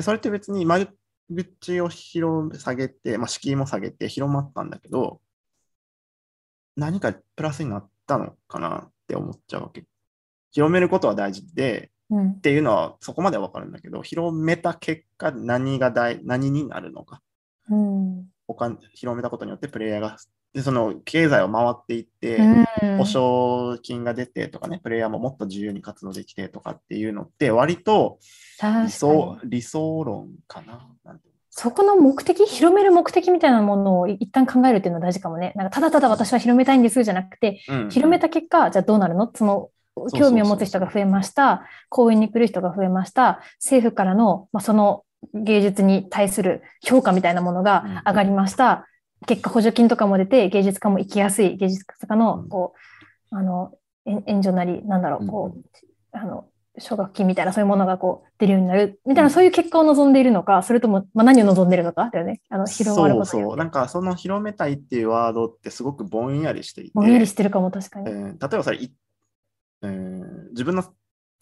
[0.00, 0.88] それって別に間
[1.28, 5.20] 口を広下げて、まあ、敷居も下げて広まったんだけど、
[6.76, 9.84] 何かプラスになったのかなって思っちゃうわけ。
[10.52, 17.22] 広めることは大事で、うん、っていうのはそこまでは分かるんだけど、広めた結果何が大何になるのか。
[17.68, 18.28] うん、
[18.94, 20.16] 広めたことによってプレイヤーが
[20.56, 22.40] でその経済を回っていって、
[22.96, 28.18] 保証金が出てとかね、プレイヤーももっと自由に活動できてとかっていうのって、割と
[28.82, 31.28] 理想理想論かななんて。
[31.50, 35.52] そこの目的、広める目的みたいなものを一旦考えるっていうのは大事かもね。
[35.56, 39.30] なんかただただ私は広めたいんですじゃなくて、うん、広めた結果、じゃあどうなるの？
[39.34, 39.68] その
[40.14, 45.04] 興味を持つ人が増えました、公園に来る人が増えました、政府からの、まあ、その
[45.34, 48.86] 芸術に対する評価みたいなものが上がりました。
[49.26, 52.74] 結果補助金とかも出て芸術家も行きやすい芸術家のこ
[53.32, 53.72] う、あの
[54.04, 55.78] 援助なりなんだろうこう、
[56.12, 56.46] あの
[56.78, 62.40] 奨学金みたいなそういうものがこう出るようになるみたいなそういう結果を望んでいるのかそれとも、まあ、何を望んでいるのかだよね。
[62.48, 66.90] あの広まることそうそうなんかその広めたいっていうワードってすごくぼんやりしていて。
[66.94, 68.78] ぼんやりしてるかも確かに、えー、例えばそれ、
[69.82, 70.84] えー、自分の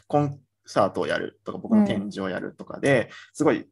[0.07, 3.67] コンサートをやるとか僕の展示をやるとかで、うん、すごい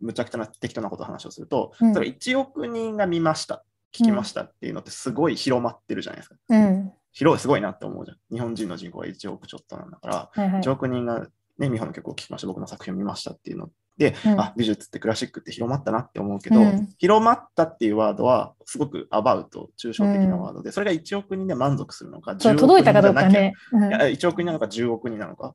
[0.00, 6.36] むちゃくちゃな適当なことを話をすると、うん、それ1億人が見ました、聞きましたっていうのってすごい広まってるじゃないですか。
[6.48, 8.18] うん、広い、すごいなって思うじゃん。
[8.30, 11.20] 日本人の人口は1億ちょっとなんだから、はいはい、1億人が、
[11.58, 23.54] ね、美穂の曲を聴きました、僕の作品を見ましたっていうので、うん、あ、美術ってクラシックって広まったなって思うけど、うん、広まったっていうワードはすごくアバウト、抽象的なワードで、それが1億人で満足するのか、10億人届いたかどうかね。
[23.72, 25.54] いや1億人なのか10億人なのか。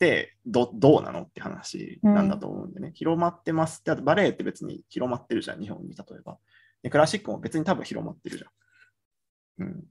[0.00, 3.80] うんってどどうなのって話なんだと思うんでね、うん、広まってます。
[3.80, 6.38] ってあとバレエって別に広まってるじゃん日本に例えば。
[6.82, 9.84] でクラシックも別に多分広まってるじゃん、うん、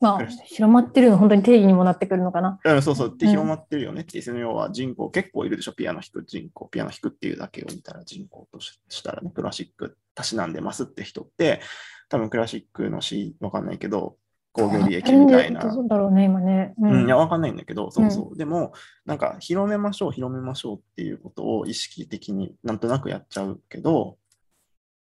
[0.00, 2.58] まあ広まってるの本当に定義にもなってくるのかな。
[2.64, 3.14] うんそうそう。
[3.16, 11.60] で広まってるよねって、その要は人口結構いるでしょピアノ弾く人口ピアノ弾くっていうだけを見たら人口としたらねクラシックたしなんでますって人って
[12.08, 14.16] 多分クラシックの詩わかんないけど
[14.52, 15.60] 工業利益みたいな。
[15.60, 16.74] どうだろうね、今ね。
[16.78, 18.28] うん、いや、わかんないんだけど、そうそう。
[18.30, 18.72] うん、でも、
[19.04, 24.18] なんか、広めましょう、広めましょうっていうことを意識的になんとなくやっちゃうけど、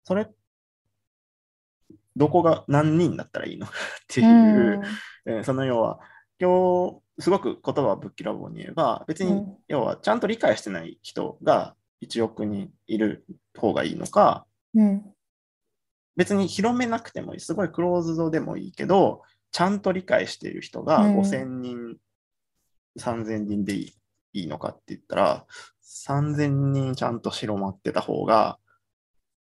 [0.05, 0.28] それ、
[2.16, 3.70] どこが何人だったらいいの っ
[4.07, 4.82] ていう、
[5.26, 5.99] うん、その要は、
[6.41, 13.26] 今日、すごく言葉をぶっきらぼうに言えば、別に、要は、ちゃんと理解してない人が1億人いる
[13.57, 15.14] 方がいいのか、うん
[16.17, 17.41] 別に広めなくてもいい。
[17.41, 21.99] すごいクローズドでもいいけど、ちゃんと理解している人が5000人、うん、
[22.99, 23.95] 3000人でいい
[24.35, 25.47] いいのかって言ったら、
[26.09, 28.59] 3000人ちゃんと広まってた方が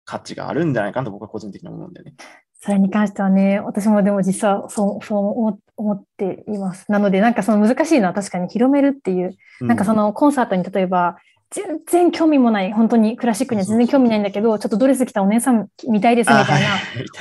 [0.03, 2.15] 価値があるんじゃないかと僕は個人的に思うんだよね。
[2.61, 6.91] それに関してはね、私もでも実はそうそう思っています。
[6.91, 11.17] なので、なんかその難しいのは確かに広めるっていう、うん、なんかそのコンサートに例えば
[11.52, 16.70] 全然興味もない、本当にクラシックには全然興味ないんだけど、ちょっとドレス着たお姉さん見たいですみたいな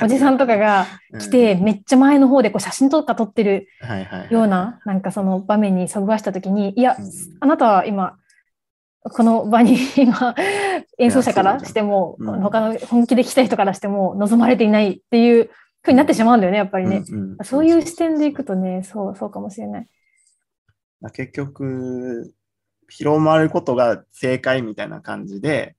[0.03, 0.85] おじさんとかが
[1.19, 3.67] 来て、めっちゃ前の方でこう写真とか撮ってる
[4.29, 6.95] ような、なんかその場面にそぐわしたときに、いや、
[7.39, 8.17] あなたは今、
[9.01, 10.35] この場に 今、
[10.99, 15.49] 演奏者からしても、他の本気で来た人からしても望まれていないっていう
[15.81, 17.03] ふうになってしまうんだよね、やっぱりね。
[17.43, 19.87] そういう視点でいくとね、そう、そうかもしれない。
[21.13, 22.31] 結局、
[22.89, 25.75] 広まることが正解みたいな感じで、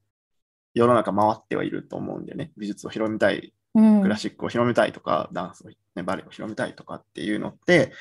[0.75, 2.53] 世の中回ってはいると思うんだよね。
[2.57, 7.93] 美術を広めたい、うんクラシックを広めたいとか、ダンスを、ね、バレエを広めたいとかっていうのって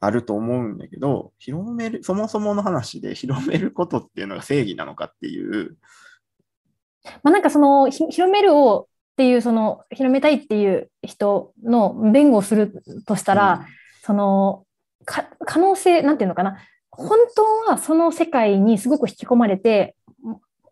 [0.00, 5.76] あると思うんだけど、広める、そもそもの話で広めることっていうのが正義なのかっていう、
[7.22, 13.66] まあ、なんかその、ひ広めるをっていう、その、広めたいっていう人の弁護をするとしたら、
[14.02, 14.64] その、
[15.04, 16.58] か可能性、なんていうのかな。
[16.98, 19.94] 本当はその世界にすごく引き込まれて、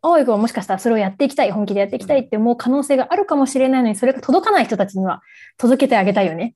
[0.03, 5.23] 青い子はもしかしたらそれをやっていきたい、本気でやっていきたいって思う可能性があるかもしれないのに、それが届かない人たちには
[5.57, 6.55] 届けてあげたいよね。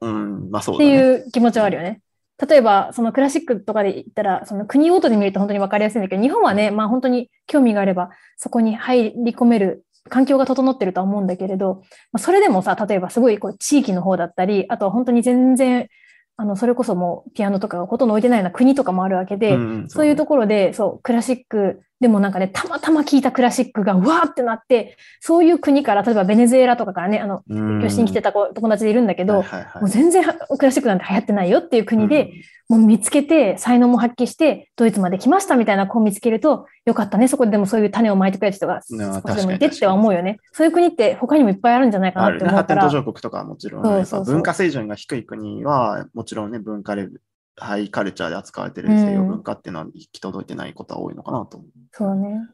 [0.00, 0.86] うん、まあそうって。
[0.86, 2.00] いう気持ちはあるよね。
[2.48, 11.82] 例えば、そのクラシックとかで言ったら、その国ごとで見ると本当に分かりやすいんだけど、日本はね、まあ本当に興味があれば、そこに入り込める環境が整ってるとは思うんだけれど、
[12.12, 15.88] まあ、それでもさ、例えばすごいこう地域の方だったり、あとは本当に全然、
[16.36, 32.30] あの、それこそもうピアノとかがほとんど置いてないような国とかもあるわけで、んそういうところで、そう、クラシック、でもなんかね、たまたま聴いたクラシックがうわーってなって、そういう国から、例えばベネズエラとかからね、あの、うん教室に来てた子友達でいるんだけど、はいはいはいもう全然クラシックなんて流行ってないよっていう国で、
[32.68, 38.96] もう見つけて、才能も発揮して、ドイツまで来ましたみたいな子を見つけると、よかったね、そこででもそういう種をまいてくれる人が少
[39.32, 40.40] しでもいてっては思うよね。
[40.52, 42.36] そういう国って他にもいっぱいあるんじゃないかな。
[42.36, 42.82] って思うから。
[42.82, 47.22] 発展途上国とかはもちろん、そうそうそう文化水準が低い国は、もちろんね、文化レベル、
[47.56, 51.70] ハイカルチャーで扱われてるうん西洋文化っていうのは行き届いてないことは多いのかなと思う。
[51.92, 52.48] そうね。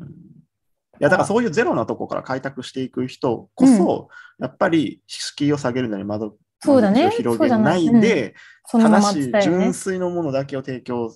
[0.00, 0.08] うん
[1.00, 4.08] いやだからそういうゼロなとこから開拓していく人こそ、
[4.40, 8.34] やっぱり敷居を下げるのに窓そうだね広げないで、
[8.66, 9.72] そのまま正し純。
[9.72, 11.14] 粋のものだけを提供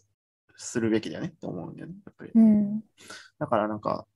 [0.57, 1.95] するべきだよねって思うんだよね。
[2.07, 2.81] やっぱりうん。
[3.41, 4.07] だからなんか、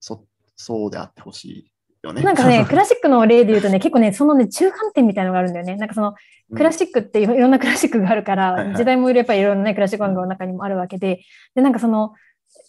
[0.00, 1.72] そそうであってほしい
[2.02, 2.22] よね。
[2.22, 5.76] なんかね、 クラシックの例で言うとね、結構ね、そのね、中間点みたいなのがあるんだよね。
[5.76, 6.14] なんかその、
[6.54, 8.68] クラシシックっていろんなクラシックがあるかはいはい。
[8.72, 11.20] ら、時代もやっぱりいろんなね、クラシック音楽の中にもあるわけで、
[11.54, 12.14] で、なんかその、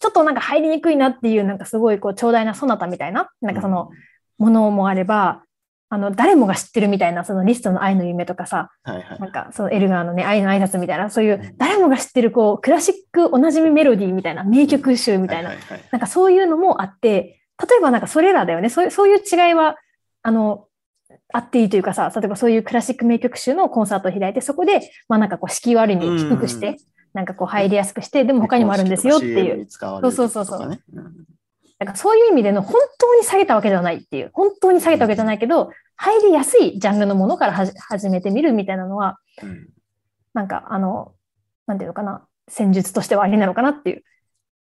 [0.02, 3.90] ちょっとなんか入りにくいなっていう、なんかすごいこう、長大なソナタみたいな、なんかその、、
[4.38, 5.44] ものもあれば、
[5.92, 9.20] あの、誰もが知ってるみたいな、そのリストの愛の夢とかさ、はいはい。
[9.20, 15.82] なんかそのエルガーのね、愛の挨拶みたいな、そういう誰もが知ってるこう、クラシックおなじみメロディーみたいな、名曲集みたいなは、ははい。
[15.92, 18.70] なんかそういうのもあって、例えばなんかそれらだよね。
[18.70, 19.76] そういうそういう違いは、
[20.22, 20.68] あの、
[21.34, 26.78] あっていいというかさ、例えばそういうクラシック名曲集のコンサートを開いて、そこで、まあなんかこう、敷居をある意味低くしうんて、
[27.14, 29.68] なんかこう入りやすくして、でも他にもあるんですよっていう。。
[29.70, 30.80] そうそうそうそうそうね。
[31.80, 39.70] だからそういう意味での本当に下げたわけではないっていう、本当に下げたわけじゃないけど、入りやすいジャンルのものからはじ始めてみるみたいなのは、うん
[40.34, 41.14] なんかあの、
[41.68, 44.04] なんていうのかな、戦術としてはありなのかなっていう、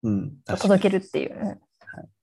[0.05, 1.61] うん、届けるっていう。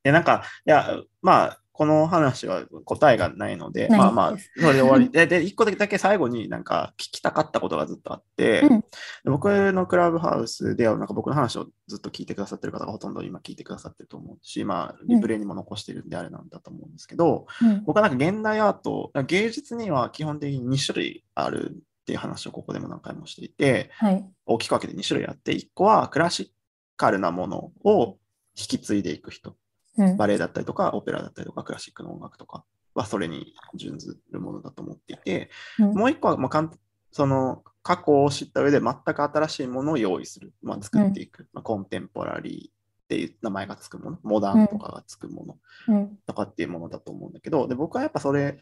[0.06, 5.10] うんで、なんか、いや、まあ、この話は答えがないので、まあまあ、それで終わり。
[5.10, 8.86] で、で一個だけ最後になんか聞きたかったことがずっとあって、うんで
[9.26, 24.26] 僕のクラブハウスでは、なんか僕の話をずっと聞いてくださってる方がほとんど今聞いてくださってると思うし、まあ、リプレイにも残してるんであれなんだと思うんですけど、うん僕はなんか現代アート、芸術には基本的に2種類あるっていう話をここでも何回もしていて、はい。
[24.46, 26.54] 大きく分けて2種類あって、1個はクラシ
[26.96, 28.18] カルなものを
[28.58, 29.58] 引き継いでいく人。
[29.98, 30.18] うん。
[30.18, 35.94] バレエだったりとか、オペラだったりとか、クラシックの音楽とかはそれに準ずるものだと思っていて、うん。
[35.94, 36.72] もう一個はもうかん
[37.12, 46.18] その過去を知った上で全く新しいものを用意する、まあ、作っていく、まあ、コンテンポラリーっていう名前がつくもの、モダンとかがつくものうん。
[46.26, 48.60] とかっていうものだと思うんだけど、で僕はやっぱそれ、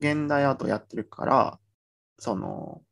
[0.00, 1.58] 現代アートやってるから、
[2.18, 2.82] その、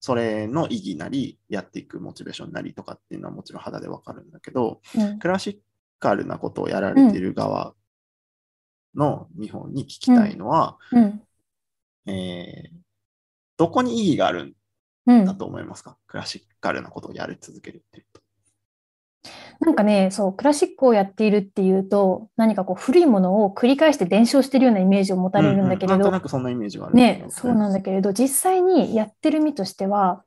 [0.00, 5.18] それの意義なり、やっていくモチベーションなりとかっていうのはもちろん肌でわかるんだけど、うん。
[5.18, 5.62] クラシ
[5.98, 7.74] カルなことをやられている側
[8.94, 11.22] の日本に聞きたいのは、うん。
[12.06, 12.78] えー
[13.56, 14.54] どこに意義があるん
[15.06, 15.24] うん。
[15.24, 18.22] だと思いますか、クラシカルなことをやり続けるっていうと。
[19.58, 30.22] なんかね、そう、クラシックをやっているっていうと、何かこう古いものを繰り返して伝承してるようなイメージを持たれるんだけれううなんとど、なくそんなイメージがあるんだけねど、そうなんだけれど、実際にやってる身としては、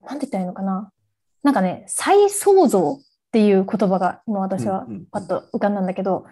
[0.00, 0.90] なんて言ったらいいのかな？
[1.42, 3.00] なんかね、再創造
[3.30, 6.26] っていう言葉が今私はうんうんパッと浮かんだんだけど、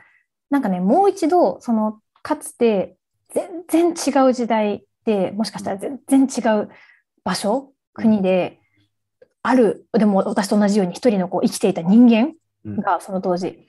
[0.50, 2.96] なんかね、もう一度、その、かつて
[3.32, 6.68] 全然違う時代で、もしかしたら全然違う
[7.22, 8.58] 場所、国で、
[9.42, 12.32] ある、でも私と同じように一人のこう生きていた人間
[12.64, 12.76] うん。
[12.80, 13.68] がその当時、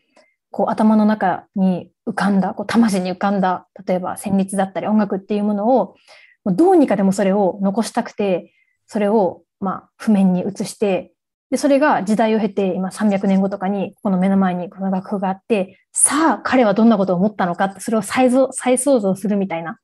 [0.49, 5.95] こう頭の中に浮かんだ、こう魂に浮かんだ、例えば旋律だったり音楽っていうものを、
[6.43, 8.53] もうどうにかでもそれを残したくて、
[8.87, 11.13] それをまあ譜面に移して、
[11.49, 19.79] で、それが時代を経て、今300年後とかに、この目の前にこの楽譜があって、さあ、彼はどんなことを思ったのかって、それを再像再想像するみたいな、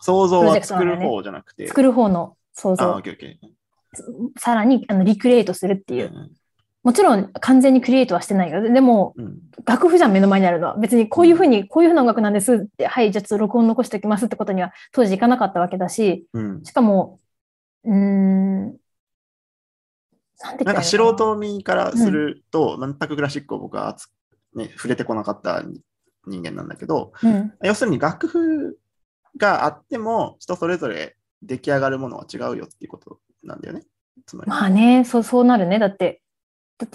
[0.00, 1.68] 想像は作る方じゃなくて？
[1.68, 3.38] 作る方の想あ、オ像ッ、ケーオッケ
[4.38, 5.96] さらにあのリクリエイトするってー。
[5.98, 6.30] いう。
[6.82, 8.60] もちろん完全にクリエイトはしてないよ。
[8.60, 9.38] でも、うん。
[9.64, 10.76] 楽譜じゃん、目の前にあるのは。
[10.76, 16.62] 別にこういうふうに、こういうふうな音楽なんですって、はい、じゃあちょっと録音残しておきますってことには当時いかなかったわけだし、うん。
[16.62, 17.20] しかも、
[17.84, 18.76] うーん、
[20.64, 23.96] なんか素人見からすると、全くクラシックを僕は
[24.54, 25.62] ね、触れてこなかった
[26.26, 28.78] 人間なんだけど、うん、要するに楽譜
[29.36, 33.82] があっても、人それぞれ出来上がるものは違うよっていうことなんだよね。
[34.26, 34.50] つまり。
[34.50, 35.78] まあね、そう、そうなるね。
[35.78, 36.22] だって、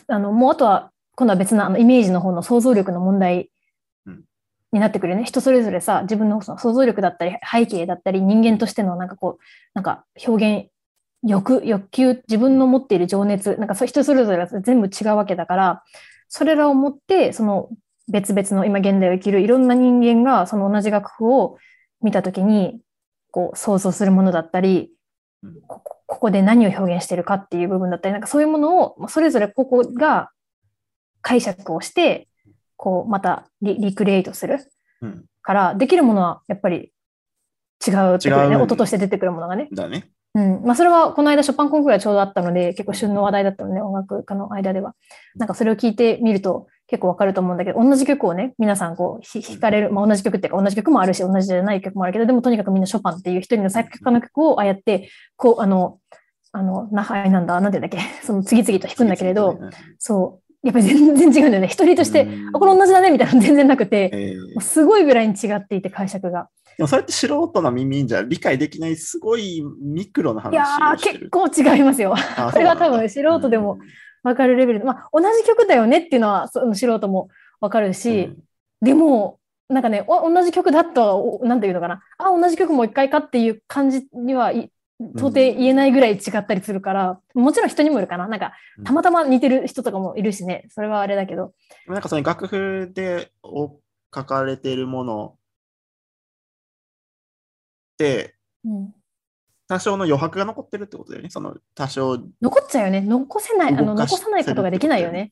[0.07, 3.51] あの、もうあとは、今度は別のあのイメージの方の想像力の問題
[4.05, 4.23] うん
[4.71, 5.25] になってくるよね。
[5.25, 10.69] 人それぞれさ、自分のその想像力だったり、背景だったり、人間としてのなんかこう、なんか表現、
[11.23, 15.83] 欲、欲求、自分の持っている情熱、なんかそう人それぞれが全部違うわけだから、
[16.27, 17.69] それらをもって、その
[18.07, 21.57] 別々の今現代を生きるいろんな人間がその同じ楽譜を
[22.01, 22.81] 見たときに、
[23.31, 24.91] こう想像するものだったり、
[25.43, 25.61] うん
[26.11, 30.31] ここで何を表現してるかっていう部分だったり、なんかそういうものを、まあそれぞれここが
[31.21, 32.27] 解釈をして、
[32.77, 34.57] こう、またリリクリエイトする
[35.01, 35.25] うん。
[35.43, 36.91] から、できるものはやっぱり
[37.85, 38.25] 違うね。
[38.25, 39.69] 違う音として出てくるものがね。
[39.71, 40.09] だね。
[40.35, 40.61] うん。
[40.63, 44.95] まあそれはこの間ショパンコンクールがちょうどあったので、結構旬の話題だったので、音楽家の間では。
[45.35, 55.99] なんかそれを聞いてみると結構わかると思うんだけど、同じ曲をね、皆さんこうひ弾かれる、まあ同じ曲っていうか同じ曲もあるし、同じじゃない曲もあるけど、でもとにかくみんなショパンっていう一人の作曲家の曲をああやって、こう、あの、
[56.51, 60.49] あの、な、あれなんだ、なんていうんだっけ、 その次々と弾くんだけれど、うんそう。
[60.61, 61.67] やっぱり全然違うんだよね。
[61.67, 66.49] 一人として、うんあ、これ同じだねみたいなの全然なくて、えーすごいぐらいに違っていて解釈が。
[66.79, 71.29] でもそれって素人の耳じゃ理解できないすごいミクロないやー、話をしてる。
[71.29, 72.15] 結構違いますよ。
[72.15, 73.79] あ これは多分素人でも、
[74.23, 77.27] わかるレベルで、まあ、同じ曲だよねっていうのはその素人も
[77.59, 78.37] わかるそうなん
[78.81, 84.71] でも、なんかね、お同じ曲だとなんていうのかな、あ、同じ曲もう一回かっていう感じにはい
[85.17, 88.29] 到底言えないぐらい違ったりするから、もちろん人にもよるかな。
[88.29, 91.53] なんか、うんたまたま似てる人とかもいるしね、それはあれだけど。
[91.87, 93.79] うんなんかその楽譜でお
[94.15, 95.35] 書かれているもの
[98.65, 98.93] うん
[99.69, 101.29] 多少の余白が残ってるってことだよね。
[101.29, 103.01] その多少、い残っちゃうよね。
[103.01, 105.31] 残せない、あの、残さないことができないよね。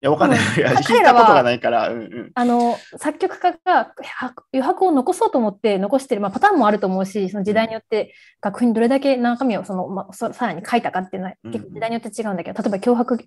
[0.00, 0.38] や、わかんない。
[0.56, 2.30] いや、彼聞いたことがないから、うんうん。
[2.34, 13.18] あの、作曲家がは余白を残そうと思って残してる、まあ、パターンもあると思うし、その時代によって楽譜にどれだけ中身をその、まあ、そさらに書いたかっていうのはうん結構時代によって違うんだけど、例えば強白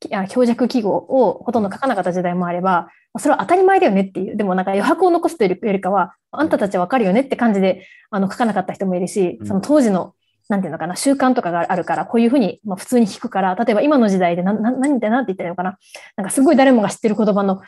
[0.00, 10.14] きあ強弱記号をほとんど書かなかった時代もあれば、まあそれは当たり前だよねっていう、でもなんか余白を残すというよりかは、あんたたちはわかるよねって感じであの書かなかった人もいるしう、んその当時の
[10.48, 15.78] なんていうのかな、習慣とかがあるから、こういうふうに、まあ、普通に弾くから、例えば今の時代でな、な、何ってなんて言ったらいいのかな。
[16.16, 17.60] なんかすごい誰もが知ってる言葉の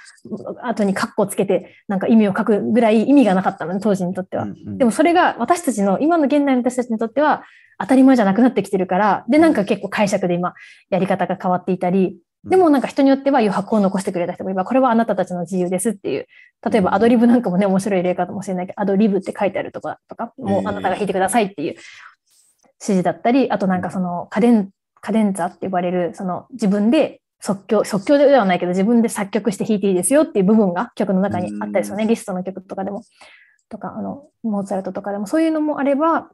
[0.62, 4.44] 後にカッコつけて、なんか意味を書くぐらい意味がなかったのね、当時にとっては。
[4.44, 7.44] うんうんでもそれが私たちの、今の現代の私たちにとっては
[7.78, 10.54] 当たり前じゃなくなってきてるから、で、なんか結構解釈で今、
[10.88, 16.26] やり方が変わっていたり、でもなんか人によっては余白を残してくれた人もいれば、これはあなたたちの自由ですっていう。
[16.70, 21.76] 例えばアドリブなんかもね、面白い例かもしれないけど、アドリブって書いてあるとか、とか、もうあなたが弾いてくださいっていう
[22.80, 24.70] 指示だったり、あとなんかそのカデン、
[25.00, 32.06] カデンザって呼ばれる、その自分で即興、即興ではないけど自分で作曲して弾いていいですよっていう部分が曲の中にあったりするね。
[32.06, 33.02] リストの曲とかでも。
[33.68, 36.28] とか、あの、モーツァルトとかでもそういうのもあれば、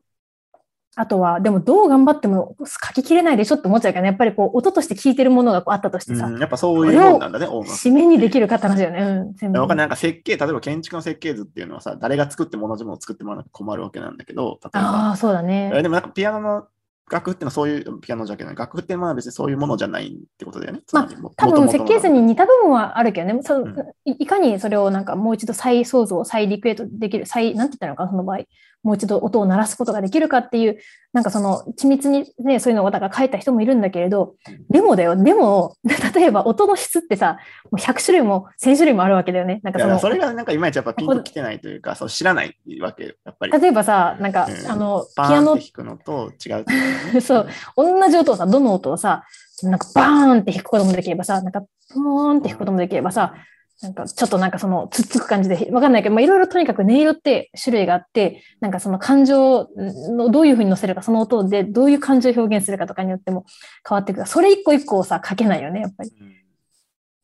[0.98, 7.76] あとは、でもどう頑張っても書ききれないでしょって思っちゃうけどね、やっぱりこう、音として聴いてるものがこうあったとしてさ、うんやっぱそういうもんなんだね、音楽。
[7.76, 9.00] 締めにできるかって話だよね。
[9.02, 9.60] うん、全部。
[9.60, 9.86] わかんない。
[9.86, 15.70] なんか設計、例えば建築の設計図っていうのはさ、誰が作っても同じものを作ってもらわなきゃ困るわけなんだけど、例えば、ああ、そうだね。
[15.74, 16.66] えでもなんかピアノの
[17.08, 20.80] 楽譜ってのはそういう、ピアノじゃない、楽譜っていうものは別にそういうものじゃないってことだよね。
[20.92, 28.38] まあ多分設計図に似た部分はあるけどね、そのうんいいかにそれをなんかもう一度再創造、再リクエイトできる、再、なんて言ったのかな、その場合、
[28.86, 30.78] もう一度音を鳴らすことができるかっていう、
[31.12, 34.36] なんかその緻密にね、そういうのをだから書いた人もいるんだけれど、
[34.70, 35.74] でもだよ、でも、
[36.14, 39.58] 例えば音の質ってさ、もう100種類も1000種類もあるわけだよね。
[39.64, 43.50] なんかそのそれがなんかいまいちやっぱピンときてないというか、そう知らないわけよ、やっぱり。
[43.60, 46.64] 例えばさ、なんか、うんあの、ピパアノ弾くのと違う
[47.12, 47.48] ね そう。
[47.76, 49.24] 同じ音をさ、どの音をさ、
[49.64, 50.06] なんかバー
[50.36, 51.62] ンって弾くこともできればさ、なんか
[51.92, 53.34] ポーンって弾くこともできればさ、
[53.82, 63.44] なんかちょっとなんかそのつっつく感じで、わかんないけど、まあいろいろとにかく音色って種類があって、なんかその感情のどういうふうに乗せるか、その音でどういう感情を表現するかとかによっても
[63.86, 64.26] 変わってくる。
[64.26, 66.10] それ一個一個をさ、書けないよね、やっぱり。
[66.20, 66.46] うん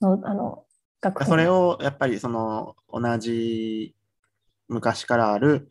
[0.03, 0.64] のあの、
[1.00, 3.94] 楽譜それをやっぱりその同じ
[4.68, 5.70] 昔からある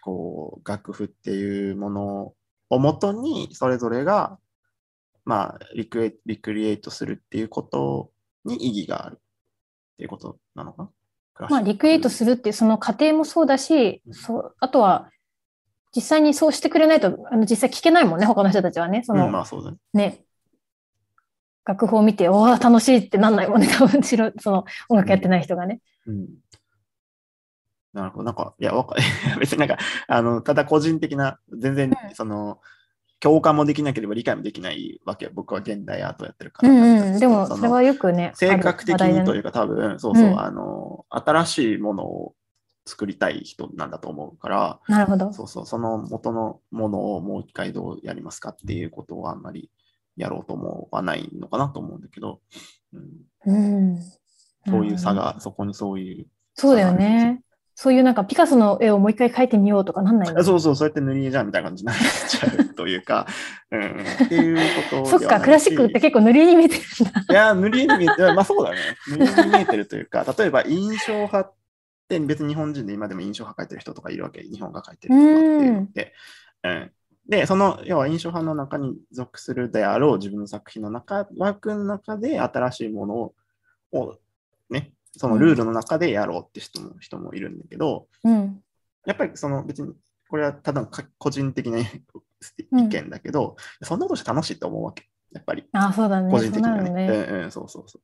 [0.00, 2.34] こう楽譜っていうもの
[2.70, 4.38] をもとにそれぞれが
[5.24, 8.10] まあリクエ、リクリエイトするっていうこと
[8.44, 9.20] に意義がある
[9.94, 10.90] っていうことなのか？
[11.40, 15.10] なまあ、リクエイトするっていうその過程もそうだし、そうあとは
[15.94, 19.78] 実際にそうしてくれないとあの実際聞けないもんね他の人たちはねその、うん、まあそうだね。
[19.94, 20.24] ね
[21.66, 25.80] 楽譜を見ておお楽しいってなんないもんね多分しろその音楽やってない人がね。
[26.06, 26.28] うん。
[27.94, 28.24] なるほど。
[28.24, 28.96] なんか、いや、わか
[29.38, 29.78] 別になんか、
[30.08, 32.60] あの、ただ個人的な、全然う、んその、
[33.20, 35.30] 共感もできなければ理解もできないわけよ。
[35.34, 36.74] 僕は現代アートやってるかうら。
[36.74, 42.34] んうん、でもそれはよくね性格的にというか、多分、そうそう、うんあの、新しいものを
[42.86, 45.32] 作りたい人なんだと思うから、なるほど。
[45.32, 49.70] そうそう、その元のものをもう一回どうやりますかっていうことをあんまり
[50.16, 52.40] やろうと思わないのかなと思うんだけど、
[53.46, 54.02] うん、うん、
[54.66, 56.26] そういう差が、そこにそういう。
[56.54, 57.43] そうだよね。
[57.76, 61.96] そういうなんかピカソの絵をもう一回描いてみようとかなんないそうそう、そうやって塗り絵じゃんみたいな感じになっ
[62.28, 63.26] ちゃうというか、
[63.72, 64.56] うん、っていう
[64.90, 67.20] ことそっか、クラシックって結構塗り絵に見えてるんだ。
[67.28, 68.78] いや、塗り絵に見えて、まあそうだね。
[69.08, 71.54] 塗り絵に見えてるというか、 例えば印象派っ
[72.08, 74.42] て別に日本人で今でも印象派描いてる人とかいるわけ。
[74.42, 76.14] 日本が描いてる人っていうのって。
[76.62, 76.90] うん
[77.26, 83.34] で、その、要は印象派の中に属するであろう自分の作品の中、枠の中で新しいものを、
[83.92, 84.18] を
[84.68, 88.60] ね、そのルールの中でやろうって人も,、人もいるんだけど、うん。
[89.06, 89.92] やっぱりその別に、
[90.28, 91.84] これはただのか個人的な意
[92.72, 95.08] うん見だけど、そんなことして楽しいと思うわけ。
[95.32, 95.64] やっぱり。
[95.72, 96.30] あそうだね。
[96.30, 96.86] 個人的にはね。
[96.86, 97.26] そうなるね。
[97.28, 98.02] うんうん、そうそうそう。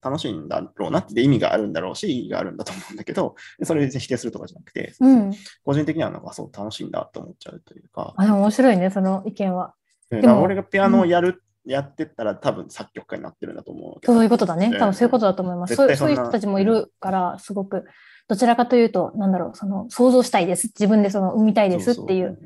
[0.00, 3.34] 楽しいんだろうなって意味があるんだろうし、意義があるんだと思うんだけど、
[3.64, 5.32] それで否定するとかじゃなくて、うん。
[5.64, 9.74] 個人的にはなんかそう楽しいんだと思っちゃうというか、あ、でも面白いね、その意見は。
[10.10, 14.66] 俺がピアノをやる、やってったら多分作曲家になってるんだと思うそういうことだね。
[14.72, 15.74] うん多分そういうことだと思います。
[15.74, 17.84] そういう人たちもいるから、すごく、
[18.26, 20.68] どちらかというと、なんだろう、その、想像したいです。
[20.68, 22.38] 自分でその、生みたいですっていう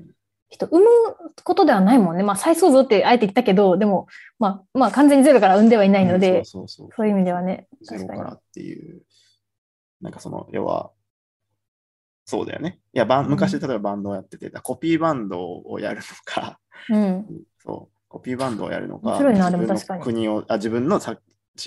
[0.49, 0.85] 人、生む
[1.45, 2.23] ことではないもんね。
[2.23, 4.07] まあ、再創造ってあえて言ったけど、でも、
[4.39, 6.67] まあ、まあ、完全にゼロから生んではいないので、そ
[6.99, 9.03] ういう意味ではね、ゼロ確からっていう、
[10.01, 10.91] なんかその、要は、
[12.25, 12.81] そうだよね。
[12.93, 13.61] いや、バン昔、うん。
[13.61, 16.59] 例えばバンドをやってて、コピーバンドをやるのか、
[16.91, 17.27] うん。
[17.59, 21.17] そう、コピーバンドをやるのか、面白いな自分のでも確かに国をあ自分のさ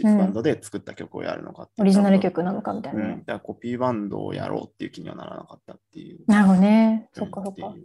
[0.04, 3.20] バンドで作った曲をやるのかってオリジナル多曲なのかみたい分うん。
[3.20, 6.20] だからコピーバンドをやろうっていう気にはならなかったっていう。
[6.28, 7.10] なるほどね。
[7.16, 7.76] うんそっかそっか。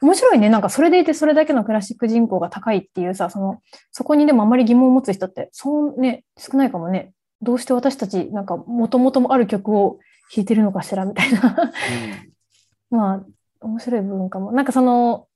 [0.00, 0.48] 面白いね。
[0.48, 3.60] なんかそれでいてそれだけのクラシック人口が高いっていうさ、その、
[3.92, 7.12] そこにでもあまり疑問を持つ人って、そうね、少ないかもね。
[7.40, 10.00] どうして私たち、なんか、もともとある曲を
[10.34, 11.72] 弾いてるのかしらみたいな。
[12.90, 13.26] まあ、
[13.60, 14.50] 面白い部分かも。
[14.50, 15.28] なんかその、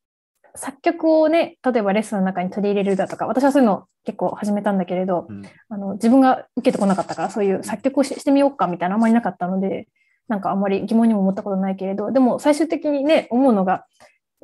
[0.57, 9.89] 作曲をね、例えばレッスンの中に取り入れるだとか、私はそういうの結構始めたんだけれど、うんあの自分が受けてこなかったから、そういう作曲をししてみようかみたいなあんまりなかったので、
[10.29, 13.87] なんかあんまり疑問にも思ったことないけれど、でも最終的にね、思うのが、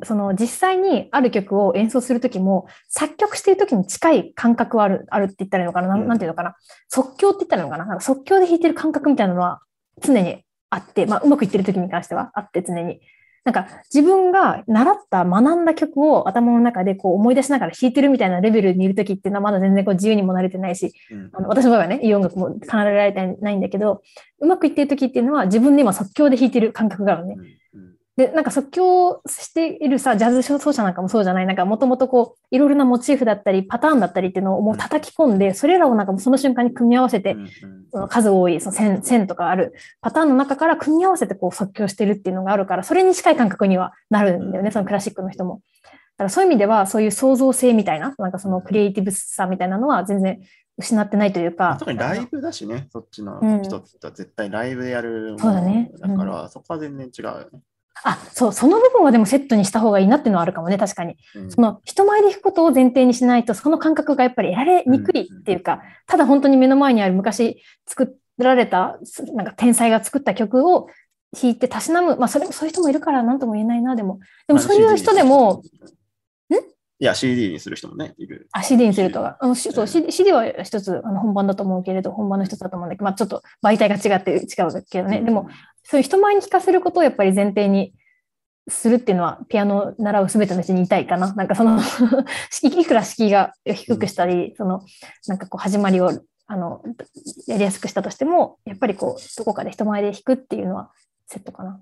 [0.05, 6.57] その実際にある曲を演奏するときも、作曲しているときに近い感覚はある、あるって言ったらいいのかな、なんうんなんていうのかな、
[6.89, 9.61] 即興って言ったらいいのかな、なんか即興で弾いてる感覚みたいなのは
[10.01, 13.01] 常にあって、まあ、うまくいってるときに関してはあって常に。
[13.45, 24.03] なんか自分が習った学んだ曲を頭の中でこう思い出しながら弾いてるみたいなレベルにいるときっていうのはまだ全然こう自由にもなれてないし、うんあの私の場合はね、いい音楽も奏でられてないんだけど、
[24.41, 27.37] うまくいってる時っていうのは自分で今即興で弾いてる感覚があるのね。
[27.75, 37.49] うんで、なんか即興しているさ、ジャズ奏者なんかもそうじゃない、なんかもともとこう、いろいろなモチーフだったり、パターンだったりっていうのをもう叩き込んで、それらをなんかその瞬間に組み合わせてう、ん
[37.91, 45.63] その数多いその線線とかあるパターンの中から組み合わせてこう即興してるっていうのがあるから、それに近い感覚にはなるんだよね、うんそのクラシックの人も。
[45.83, 50.41] だからそういう意味では、そういう創造性みたいな、なんかそのクリエイティブさみたいなのは全然
[50.77, 51.77] 失ってないというか。
[51.79, 53.63] 特にライブだしね、そっちのうん。
[53.63, 55.91] 人って絶対ライブでやるものそうだね。
[55.99, 57.61] だから、そこは全然違うよね。
[58.05, 61.17] あ、そう、その部分はでもセットにした方がいいなっていうのはあるかもね、確かに。
[61.37, 70.89] うんその人前で弾くことを前提にしないと、その感覚がやっぱり得られにくいっていうか、ただ本当に目の前にある昔作られた、すなんか天才が作った曲を
[71.41, 74.19] 弾いてたしなむ、まあそれもそういう人もいるから何とも言えないな、でも。
[74.47, 75.63] でもそういう人でも、
[77.03, 78.47] いや、CD にする人もね、いる。
[78.53, 85.49] あ、CD にするとか、うん、しそう、CD, CD は一つあの本番だと思うけれど、本番の一つだと思うんだけど、まあちょっと媒体が違って違うけどね、でも、
[85.83, 87.93] そういう人前に聴かせることをやっぱり前提に
[88.69, 91.35] するっていうのは、ピアノを習うすべての人に言いたいかな。
[91.35, 91.81] なんかその
[92.63, 94.83] いくら敷居が低くしたり、その、
[95.27, 96.13] なんかこう始まりを、
[96.47, 96.85] あの、
[97.49, 100.93] やりやすくしたとしても、やっぱりこう、どこかで人前で弾くっていうのは
[101.27, 101.81] セットかな。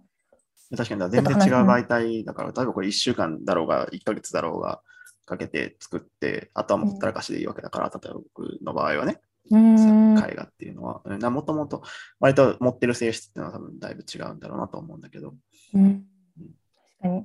[0.75, 4.81] 確かに、全然違う媒体だから、例えばこれ1週間だろうが、1ヶ月だろうが、
[5.31, 9.21] かけて作って、あとはもうほったらかしでいいわけだから、例えば僕の場合はね、
[9.51, 10.19] うーん。
[10.19, 11.83] 絵画っていうのは、うんもともと
[12.19, 15.35] 割と持ってる性質っていうのは多分だいぶ違うんだろうなと思うんだけど。
[15.75, 16.05] うん
[17.01, 17.25] 確かに。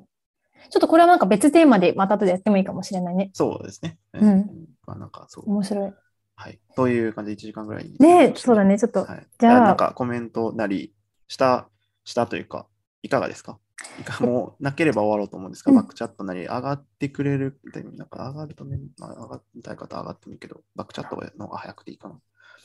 [0.70, 3.30] ちょっとこれはなんか別テーマでまた後でやってもいいかもしれないね。
[3.34, 3.98] そうですね。
[4.14, 5.50] うんまあなんかそう。
[5.50, 5.94] 面白い。
[6.38, 6.60] はい。
[6.76, 7.98] という感じで1時間ぐらいに。
[8.00, 8.78] ねそうだね。
[8.80, 9.28] ちょっと、はい。
[9.40, 10.94] じゃあなんかコメントなり
[11.28, 11.70] した、
[12.04, 12.68] したというか、
[13.04, 13.60] いかがですか？
[14.22, 15.78] もうなければ終わろうと思うんですが、うん。
[15.78, 17.60] バックチャットなり上がってくれる、
[17.98, 22.16] なんか上がるとね、まあ、上がりたい方は上がってもいいけど、バックチャットの方が早くていいかな。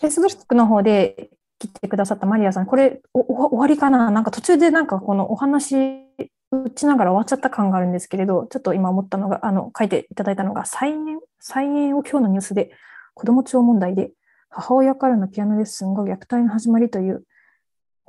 [0.01, 4.11] Facebook の方で切ってくださったマリアさん、これおお終わりかな？
[4.11, 6.07] なんか途中でなんかこのお話
[6.53, 12.73] 打ちながら終わっちゃった感があるんですけれど、ちょっと今思ったのが、あの、書いていただいたのが、再演、再演を今日のニュースで、
[13.15, 14.13] 子供庁問題で、
[14.49, 17.25] 母親からのピアノレッスンが虐待の始まりという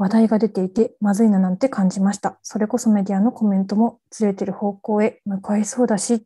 [0.02, 2.39] 話題が出ていて、まずいななんて感じました。
[2.41, 6.26] それこそメディアのコメントもずれてる方向へ向かいそうだし、って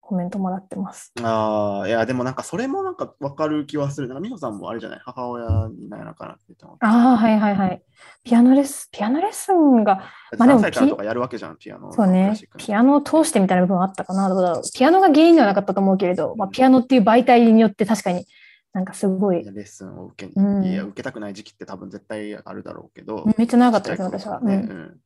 [0.00, 1.12] コメントもらってます。
[1.22, 4.08] ああ、いや、でもなんかそれもなんか分かる気はする。
[4.08, 5.00] なんか美穂さんもあれじゃない？
[5.04, 6.78] 母親にならなかなって言ったの。
[6.80, 7.82] ああ、はいはいはい。
[8.24, 9.96] ピアノレッスン、ピアノレッスンが、
[10.38, 11.90] まあでも3歳からとかやるわけじゃん、ピアノ。
[11.90, 14.30] クそうねピアノを通してみたいな部分はあったかな。
[14.30, 14.62] どうだろう。
[14.74, 18.26] ピアノが原因ではなかったと思うけれど、まあ、ピアノっていう媒体によって確かに
[18.72, 24.38] なんかすごい、レッスンを受け、うんいや、受けたくない時期って多分絶対あるだろうけど、めっちゃ長かったですね、私は。
[24.38, 25.00] うんうん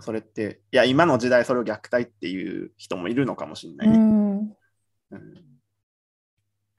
[0.00, 3.96] それって、いや、今の時代それを虐待っていう人もいるのかもしれないね。
[3.96, 4.38] うん。
[5.12, 5.54] うん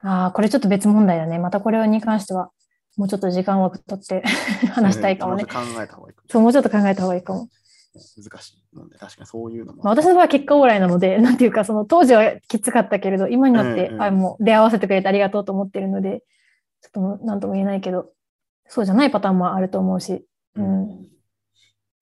[0.00, 1.38] ああ、これちょっと別問題だね。
[1.38, 2.50] またこれに関しては、
[2.96, 4.22] もうちょっと時間枠取って
[4.72, 5.46] 話したいかもねう。
[5.46, 7.48] ん考えた方がいいかもそう、もうちょっと考えた方がいいかも。
[8.16, 9.82] 難しいもんで、確かにそういうのも。
[9.82, 16.22] まあ、私の場合は結果オーライなので、 なんていうか、その当時はきつかったけれど、今になって、うんうんあもう出会わせてくれてありがとうと思ってるので、
[16.80, 18.12] ちょっともう何とも言えないけど、
[18.68, 21.08] そうじゃないパターンもあると思うし、ううんん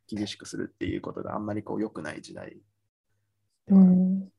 [0.07, 2.59] 厳しくするっていうことがあんまりこう良くない時代。
[3.69, 4.31] うん。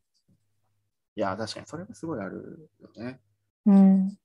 [1.16, 3.20] いや、確かにそれがすごいあるよね。
[3.66, 4.18] うん。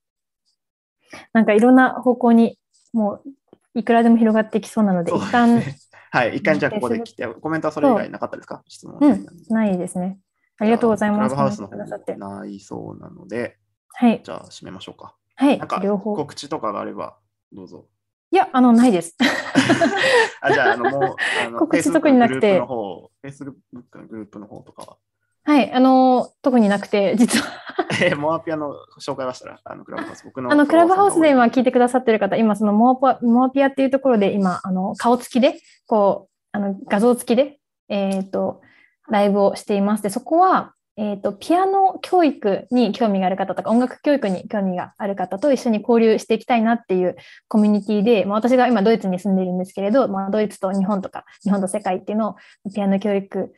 [1.32, 2.58] なんかいろんな方向に
[2.92, 3.30] もう
[3.74, 5.78] いくらでも広がってきそうなので、です一旦ね
[6.10, 8.62] はい、一回じゃあここで来て、コメントはそれ以外なかったですか？
[8.68, 10.18] 質問うんないですね。
[10.58, 11.18] ありがとうございます。
[11.18, 11.76] クラブハウスの方。
[11.76, 13.56] もないそうなので、
[13.94, 14.20] はい。
[14.22, 15.14] じゃあ締めましょうか。
[15.36, 15.80] はいなんか。
[15.82, 16.14] 両方。
[16.16, 17.16] 告知とかがあれば、
[17.52, 17.86] どうぞ。
[18.32, 19.16] いや、あの、ないです。
[20.40, 24.96] あ、じゃあ、あの、もう、あの、 告知特になくて Facebook の方、Facebook のグループの方とかは、
[25.44, 25.72] はい。
[25.72, 27.46] あの、特になくて、実は、
[28.02, 30.52] えーモアピアの紹介はしたら、あの、クラブハウス、僕の。
[30.52, 38.60] あの、クラブハウスで今は聞いてくださってる方、今、そのモアパモアピアっていうところで、今、あの、顔つきで、こう、あの、画像付きで、えっ、と、
[39.08, 40.02] ライブをしています。
[40.02, 47.16] で、そこは、えっ、と、ピアノ教育に興味がある方とか、音楽教育に興味がある方と一緒に交流していきたいなっていう
[47.48, 52.36] コミュニティで、まあ、私が今ドイツに住んでいるんですけれど、まあ、ドイツと日本とか、日本と世界っていうのを
[52.74, 53.52] ピアノ教育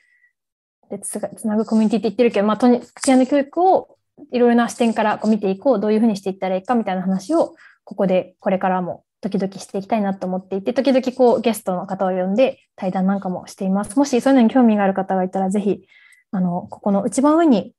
[0.92, 3.96] でつなぐコミュニティって言ってるけど、まあ、とにピアノ教育を
[4.30, 13.98] いろいろな視点からこう見ていこう、どういうふうにしていったらいいかみたいな話を、ここでこれからも時々していきたいなと思っていて、時々こうゲストの方を呼んで対談なんかもしています。
[13.98, 15.82] もしそういうのに興味がある方がいたら、ぜひ、
[16.30, 17.72] あの、ここの一番上に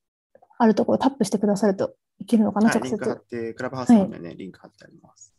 [0.58, 2.90] あるところをタップしてくださるといけるのかな、い、直接。
[2.90, 5.33] リンク貼って、クラブハウスの方にね、リンク貼ってあります。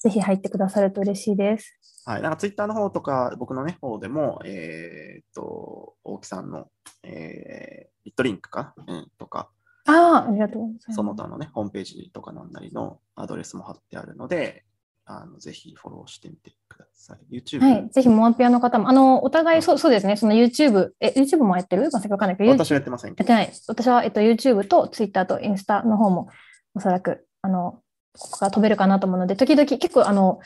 [0.00, 1.78] ぜひ入ってくださると嬉しいです。
[2.04, 6.66] はい、なんかツイッターの方とか、僕のね、方でも、えーっと、大木さんの、
[7.04, 9.50] えー、リットリンクか、うん、とか、
[9.86, 10.92] ああ、ありがとうございます。
[10.94, 14.64] その他のね、ホームページとかなんなりのアドレスも貼ってあるので、
[15.06, 17.38] あのぜひフォローしてみてください。
[17.38, 17.88] YouTube、はい。
[17.90, 21.90] ぜひ、モアピアの方も、あの、お互い、そうそうですね、その YouTube、え、YouTube もやってる？
[21.90, 23.10] まさかわかんないけど、私はやってません。
[23.10, 23.52] やってない。
[23.66, 26.28] 私は、えっと、YouTube と Twitter とインスタの方も、
[26.74, 27.82] おそらく、あの、
[28.18, 30.40] ここから飛べるかなと思うので、時々結構、あの、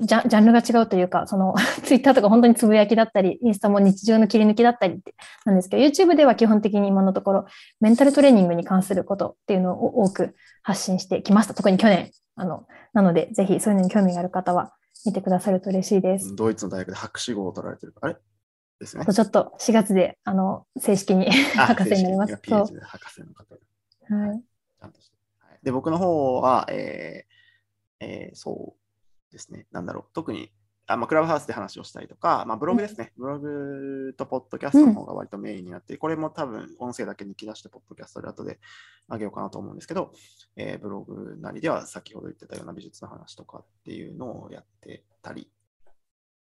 [0.00, 1.54] ジャンジャンルが違うというか、その、
[1.84, 7.46] Twitter とか本当につぶやきだったり、インスタも日常の切り抜きだったりってなんですけど、YouTube では基本的に今のところ、
[7.80, 11.54] メンタルトレーニングに関することっていうのを多く発信してきました。
[11.54, 12.10] 特に去年。
[12.36, 14.72] あの、なので、ぜひそういうのに興味がある方は、
[15.06, 16.36] 見てくださると嬉しいです。
[16.36, 17.94] ドイツの大学で博士号を取られてる。
[18.00, 18.16] あれ？
[18.78, 19.12] ですねあと。
[19.12, 22.34] ちょっと4月で、あの、正式にあ 博士になります。
[22.36, 23.60] 博士の方で。
[24.14, 24.40] はい。
[24.40, 25.16] ちゃんとして。
[25.60, 30.50] はいで、僕の方は、えーえーそうですね、なんだろう、特に、
[30.86, 38.58] あまあ、クラブハウスで話をしたりとか、まあ、ブログですね、ブログとポッドキャストの方が割とメインになって、これも多分音声だけ抜き出して、ポッドキャストで後で
[39.08, 40.12] あげようかなと思うんですけど、
[40.56, 45.48] えーブログなりでは先ほど言ってたような美術の話とかっていうのをやってたり、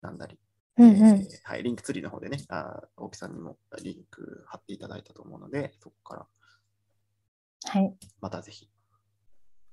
[0.02, 0.40] なんだり、
[0.78, 0.96] うんうん。
[1.06, 6.28] えーはい、リンクツリーの方でね、あ大木さんにもリンク貼っていただいたと思うので、そこから
[7.66, 7.96] はい。
[8.22, 8.70] またぜひ、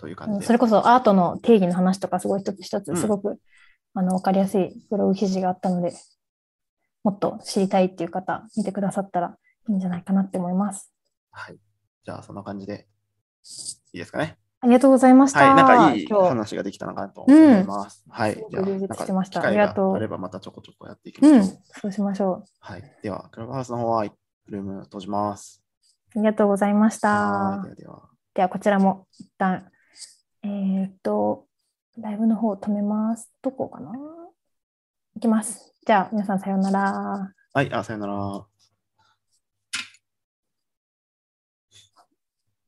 [0.00, 3.38] というあ感じそれこそアートの定義の話とかすごい一つ一うんつすごく、
[3.94, 5.92] あの分かりやすいブログ記事があったので、
[7.04, 9.36] もっと知りたいっていう方、見てくださったら
[9.68, 10.92] いいんじゃないかなって思います。
[11.30, 11.56] はい。
[12.04, 12.86] じゃあ、そんな感じで、
[13.92, 14.36] いいですかね？
[14.62, 15.40] ありがとうございました。
[15.40, 15.54] はい。
[15.54, 18.04] なんかいい話ができたのかなと思います。
[18.08, 18.48] はいすご。
[18.48, 21.38] くじゃあ、充実してましたありがとうがあればまたちょこちょこやっていきましょう。
[21.38, 21.44] うん、
[21.80, 22.82] そうしましょはい。
[23.02, 24.12] では、クラブハウスの方は以
[24.48, 25.62] ルーム閉じます。
[26.14, 27.00] ありがとうございまし。
[27.00, 27.70] たで。
[27.70, 28.02] はでは。
[28.34, 29.70] では、こちらも一旦、
[30.42, 31.46] えーっと、
[31.98, 33.30] ライブの方を止めます。
[33.42, 33.92] どこかな？
[35.16, 35.74] いきます。
[35.86, 37.34] じゃあ、皆さんさようなら。
[37.52, 38.46] はい、あ、さよなら。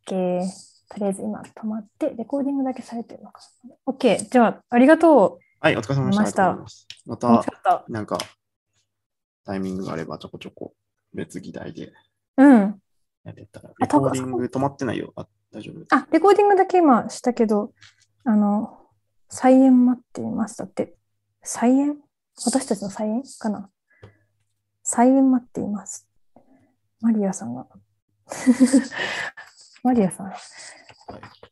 [0.07, 0.43] OK。
[0.91, 3.75] とりあえず今止まって、レコーディングだけされてるのかな。
[3.87, 4.29] OK。
[4.29, 6.59] じゃあ、ありがとはい、お疲れ様でした。
[7.07, 7.45] また。
[7.89, 8.19] なんか、
[9.45, 10.75] タイミングがあればちょこちょこ
[11.15, 11.93] 別議題で
[12.37, 12.83] うん。
[13.25, 13.71] やれたら。
[13.71, 15.13] あレコーディング止まってないよ。
[15.17, 15.85] あ、大丈夫。
[15.95, 17.73] あ、レコーディングだけ今したけど、
[18.25, 18.79] あの、
[19.29, 20.59] 再演待っています。
[20.59, 20.95] だって、
[21.43, 21.97] 再演？
[22.45, 23.71] 私たちの再演かな？
[24.83, 26.09] 再演待っています。
[27.01, 27.67] マリアさんが。
[29.83, 30.33] マリアさん。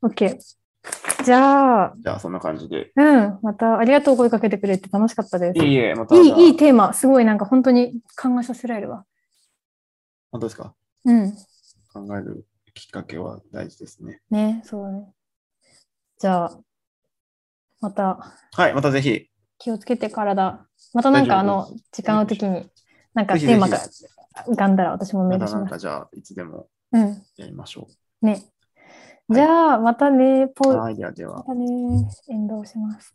[0.02, 0.38] OK。
[1.24, 2.92] じゃあ、じゃあ、そんな感じで。
[2.96, 5.58] うん、またありがとう声かけてくれて楽しかったです。
[5.58, 6.14] いえいえ、また。
[6.16, 6.94] いい、いいテーマ。
[6.94, 9.04] すごいなんか本当に考えさせられるわ。
[10.32, 10.74] 本当ですか？
[11.04, 11.36] うん。
[11.92, 14.20] 考えるきっかけは大事ですね。
[14.30, 15.12] ね、そうだね。
[16.18, 16.60] じゃあ、
[17.80, 18.18] また
[18.52, 19.26] はい、またぜひ。
[19.58, 20.66] 気をつけて体。
[20.94, 22.70] またなんかあの時間の時に、
[23.14, 23.78] なんかテーマが
[24.46, 25.60] 浮かんだら私もメールします。
[25.60, 27.22] またなんかじゃあ、いつでもうん。
[27.36, 27.88] やりましょ
[28.22, 28.42] ね。
[29.30, 30.74] じゃあ、またね、ポう。
[30.74, 31.44] ーはい、ではではま。
[31.44, 31.66] たね、
[32.28, 33.14] エンドします。